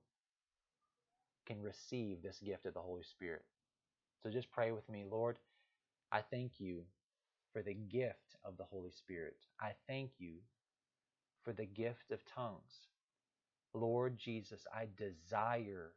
can 1.45 1.62
receive 1.62 2.21
this 2.21 2.39
gift 2.39 2.65
of 2.65 2.74
the 2.74 2.82
Holy 2.82 3.04
Spirit. 3.04 3.43
So 4.24 4.30
just 4.30 4.52
pray 4.52 4.71
with 4.71 4.88
me, 4.89 5.06
Lord. 5.10 5.38
I 6.12 6.21
thank 6.21 6.60
you 6.60 6.84
for 7.54 7.62
the 7.62 7.74
gift 7.74 8.36
of 8.44 8.58
the 8.58 8.64
Holy 8.64 8.92
Spirit. 8.92 9.38
I 9.60 9.72
thank 9.88 10.12
you 10.20 10.36
for 11.44 11.54
the 11.54 11.66
gift 11.66 12.12
of 12.12 12.20
tongues. 12.26 12.88
Lord 13.74 14.18
Jesus, 14.18 14.66
I 14.74 14.88
desire 14.98 15.92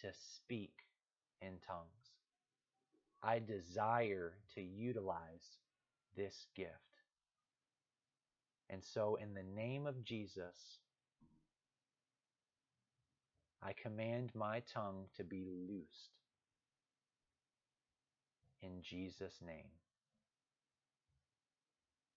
to 0.00 0.08
speak 0.36 0.72
in 1.40 1.54
tongues. 1.66 1.86
I 3.22 3.38
desire 3.38 4.34
to 4.54 4.62
utilize 4.62 5.58
this 6.16 6.46
gift. 6.54 6.70
And 8.68 8.82
so, 8.84 9.16
in 9.16 9.34
the 9.34 9.42
name 9.42 9.86
of 9.86 10.04
Jesus, 10.04 10.78
I 13.62 13.72
command 13.72 14.30
my 14.34 14.62
tongue 14.72 15.04
to 15.16 15.24
be 15.24 15.44
loosed. 15.68 16.16
In 18.62 18.82
Jesus' 18.82 19.38
name. 19.44 19.70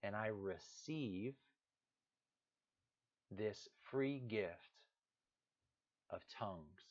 And 0.04 0.16
I 0.16 0.28
receive 0.28 1.34
this 3.32 3.70
free 3.82 4.20
gift 4.20 4.52
of 6.10 6.22
tongues 6.38 6.84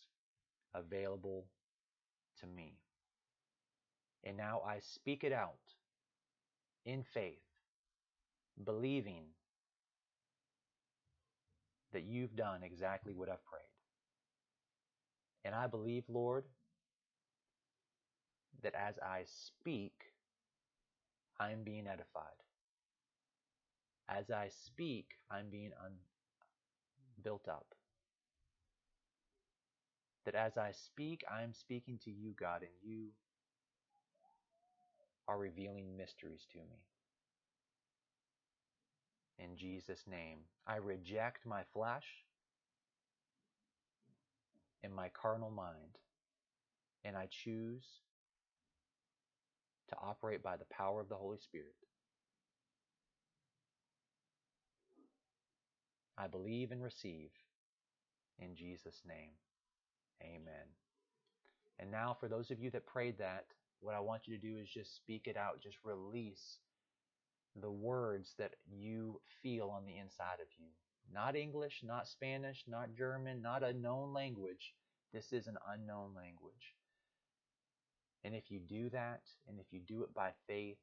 available 0.74 1.46
to 2.40 2.46
me. 2.46 2.78
And 4.24 4.36
now 4.36 4.62
I 4.66 4.78
speak 4.80 5.24
it 5.24 5.32
out 5.32 5.58
in 6.84 7.02
faith, 7.02 7.42
believing 8.64 9.24
that 11.92 12.04
you've 12.04 12.34
done 12.34 12.62
exactly 12.62 13.12
what 13.12 13.28
I've 13.28 13.44
prayed. 13.44 13.62
And 15.44 15.54
I 15.54 15.66
believe, 15.66 16.04
Lord, 16.08 16.44
that 18.62 18.74
as 18.74 18.98
I 18.98 19.24
speak, 19.24 19.92
I'm 21.38 21.62
being 21.64 21.86
edified. 21.86 22.41
As 24.12 24.30
I 24.30 24.48
speak, 24.50 25.06
I'm 25.30 25.50
being 25.50 25.72
un- 25.84 25.98
built 27.24 27.48
up 27.48 27.66
that 30.26 30.34
as 30.36 30.58
I 30.58 30.72
speak, 30.72 31.24
I 31.30 31.42
am 31.42 31.54
speaking 31.54 31.98
to 32.04 32.10
you, 32.10 32.34
God, 32.38 32.62
and 32.62 32.70
you 32.82 33.08
are 35.28 35.38
revealing 35.38 35.96
mysteries 35.96 36.46
to 36.52 36.58
me. 36.58 36.82
In 39.38 39.56
Jesus' 39.56 40.04
name, 40.08 40.40
I 40.66 40.76
reject 40.76 41.46
my 41.46 41.62
flesh. 41.74 42.06
in 44.84 44.94
my 44.94 45.10
carnal 45.10 45.50
mind, 45.50 45.98
and 47.04 47.16
I 47.16 47.28
choose 47.30 47.84
to 49.90 49.96
operate 50.02 50.42
by 50.42 50.56
the 50.56 50.66
power 50.70 51.00
of 51.00 51.08
the 51.08 51.16
Holy 51.16 51.38
Spirit. 51.38 51.74
I 56.22 56.28
believe 56.28 56.70
and 56.70 56.82
receive 56.82 57.30
in 58.38 58.54
Jesus' 58.54 59.02
name. 59.06 59.30
Amen. 60.22 60.68
And 61.80 61.90
now, 61.90 62.16
for 62.18 62.28
those 62.28 62.50
of 62.50 62.60
you 62.60 62.70
that 62.70 62.86
prayed 62.86 63.18
that, 63.18 63.46
what 63.80 63.96
I 63.96 64.00
want 64.00 64.22
you 64.26 64.36
to 64.36 64.40
do 64.40 64.58
is 64.58 64.68
just 64.68 64.94
speak 64.94 65.26
it 65.26 65.36
out, 65.36 65.60
just 65.60 65.78
release 65.82 66.58
the 67.60 67.70
words 67.70 68.34
that 68.38 68.54
you 68.70 69.20
feel 69.42 69.68
on 69.68 69.84
the 69.84 69.98
inside 69.98 70.38
of 70.40 70.46
you. 70.58 70.68
Not 71.12 71.34
English, 71.34 71.80
not 71.84 72.06
Spanish, 72.06 72.62
not 72.68 72.94
German, 72.96 73.42
not 73.42 73.64
a 73.64 73.72
known 73.72 74.12
language. 74.12 74.74
This 75.12 75.32
is 75.32 75.48
an 75.48 75.56
unknown 75.74 76.14
language. 76.14 76.76
And 78.22 78.34
if 78.34 78.50
you 78.50 78.60
do 78.60 78.88
that, 78.90 79.22
and 79.48 79.58
if 79.58 79.66
you 79.72 79.80
do 79.80 80.04
it 80.04 80.14
by 80.14 80.30
faith, 80.46 80.78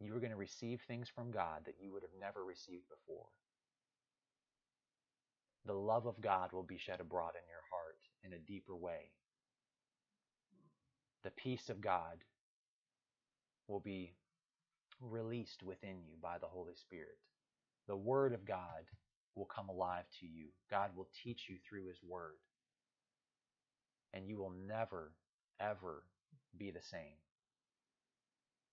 you 0.00 0.14
are 0.14 0.20
going 0.20 0.30
to 0.30 0.36
receive 0.36 0.80
things 0.82 1.08
from 1.08 1.30
God 1.30 1.62
that 1.64 1.76
you 1.80 1.92
would 1.92 2.02
have 2.02 2.20
never 2.20 2.44
received 2.44 2.84
before. 2.88 3.26
The 5.64 5.72
love 5.72 6.06
of 6.06 6.20
God 6.20 6.52
will 6.52 6.62
be 6.62 6.78
shed 6.78 7.00
abroad 7.00 7.32
in 7.34 7.48
your 7.48 7.62
heart 7.72 7.98
in 8.24 8.32
a 8.32 8.46
deeper 8.46 8.76
way. 8.76 9.10
The 11.24 11.30
peace 11.30 11.70
of 11.70 11.80
God 11.80 12.22
will 13.66 13.80
be 13.80 14.12
released 15.00 15.62
within 15.62 16.02
you 16.06 16.14
by 16.22 16.38
the 16.38 16.46
Holy 16.46 16.74
Spirit. 16.76 17.18
The 17.88 17.96
Word 17.96 18.32
of 18.32 18.46
God 18.46 18.84
will 19.34 19.46
come 19.46 19.68
alive 19.68 20.04
to 20.20 20.26
you. 20.26 20.46
God 20.70 20.90
will 20.96 21.08
teach 21.24 21.46
you 21.48 21.56
through 21.68 21.86
His 21.88 21.98
Word. 22.06 22.36
And 24.14 24.28
you 24.28 24.36
will 24.38 24.52
never, 24.66 25.12
ever 25.60 26.04
be 26.56 26.70
the 26.70 26.82
same. 26.82 27.18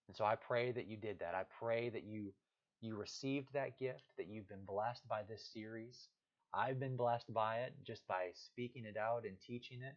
And 0.07 0.15
so 0.15 0.25
I 0.25 0.35
pray 0.35 0.71
that 0.71 0.87
you 0.87 0.97
did 0.97 1.19
that. 1.19 1.35
I 1.35 1.43
pray 1.59 1.89
that 1.89 2.03
you 2.03 2.33
you 2.81 2.97
received 2.97 3.53
that 3.53 3.79
gift, 3.79 4.03
that 4.17 4.27
you've 4.27 4.49
been 4.49 4.65
blessed 4.65 5.07
by 5.07 5.21
this 5.23 5.49
series. 5.53 6.09
I've 6.53 6.81
been 6.81 6.97
blessed 6.97 7.33
by 7.33 7.59
it 7.59 7.73
just 7.87 8.05
by 8.07 8.31
speaking 8.33 8.83
it 8.85 8.97
out 8.97 9.23
and 9.25 9.37
teaching 9.39 9.81
it. 9.81 9.95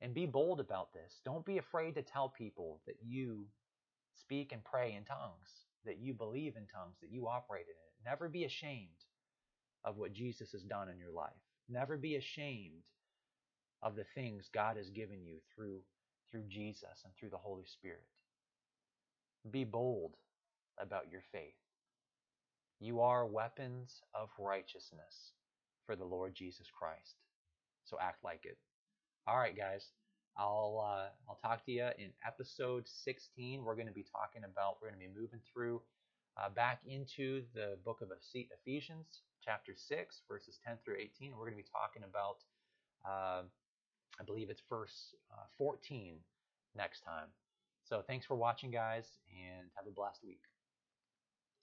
And 0.00 0.14
be 0.14 0.24
bold 0.24 0.60
about 0.60 0.92
this. 0.94 1.20
Don't 1.24 1.44
be 1.44 1.58
afraid 1.58 1.96
to 1.96 2.02
tell 2.02 2.28
people 2.28 2.80
that 2.86 2.94
you 3.04 3.44
speak 4.14 4.52
and 4.52 4.64
pray 4.64 4.94
in 4.94 5.04
tongues, 5.04 5.66
that 5.84 5.98
you 5.98 6.14
believe 6.14 6.54
in 6.56 6.66
tongues, 6.66 6.96
that 7.02 7.10
you 7.10 7.26
operate 7.26 7.66
in 7.66 7.70
it. 7.72 8.08
Never 8.08 8.28
be 8.28 8.44
ashamed 8.44 9.04
of 9.84 9.98
what 9.98 10.12
Jesus 10.12 10.52
has 10.52 10.62
done 10.62 10.88
in 10.88 10.98
your 10.98 11.12
life. 11.12 11.32
Never 11.68 11.96
be 11.96 12.16
ashamed 12.16 12.84
of 13.82 13.96
the 13.96 14.06
things 14.14 14.48
God 14.52 14.76
has 14.76 14.90
given 14.90 15.24
you 15.24 15.38
through 15.54 15.80
through 16.30 16.44
Jesus 16.48 17.02
and 17.04 17.12
through 17.16 17.30
the 17.30 17.36
Holy 17.36 17.64
Spirit. 17.64 18.04
Be 19.48 19.64
bold 19.64 20.16
about 20.78 21.10
your 21.10 21.22
faith. 21.32 21.54
You 22.78 23.00
are 23.00 23.26
weapons 23.26 24.02
of 24.14 24.28
righteousness 24.38 25.32
for 25.86 25.96
the 25.96 26.04
Lord 26.04 26.34
Jesus 26.34 26.66
Christ. 26.76 27.16
So 27.84 27.96
act 28.00 28.22
like 28.24 28.44
it. 28.44 28.58
All 29.26 29.38
right, 29.38 29.56
guys. 29.56 29.86
I'll 30.36 30.82
uh, 30.84 31.08
I'll 31.28 31.38
talk 31.42 31.64
to 31.66 31.72
you 31.72 31.88
in 31.98 32.10
episode 32.26 32.86
16. 32.86 33.64
We're 33.64 33.74
going 33.74 33.86
to 33.86 33.92
be 33.92 34.06
talking 34.12 34.42
about 34.44 34.76
we're 34.80 34.88
going 34.88 35.00
to 35.00 35.06
be 35.06 35.20
moving 35.20 35.40
through 35.52 35.82
uh, 36.36 36.48
back 36.50 36.80
into 36.86 37.42
the 37.54 37.76
book 37.84 38.00
of 38.00 38.08
Ephesians, 38.12 39.22
chapter 39.44 39.72
6, 39.76 40.22
verses 40.28 40.58
10 40.66 40.76
through 40.84 40.96
18. 41.00 41.32
We're 41.32 41.50
going 41.50 41.56
to 41.58 41.62
be 41.62 41.68
talking 41.72 42.02
about 42.08 42.38
uh, 43.04 43.42
I 44.20 44.24
believe 44.24 44.50
it's 44.50 44.62
verse 44.68 45.14
uh, 45.32 45.44
14 45.58 46.16
next 46.76 47.00
time. 47.00 47.28
So 47.90 48.04
thanks 48.06 48.24
for 48.24 48.36
watching, 48.36 48.70
guys, 48.70 49.18
and 49.28 49.68
have 49.74 49.84
a 49.84 49.90
blessed 49.90 50.20
week. 50.22 50.38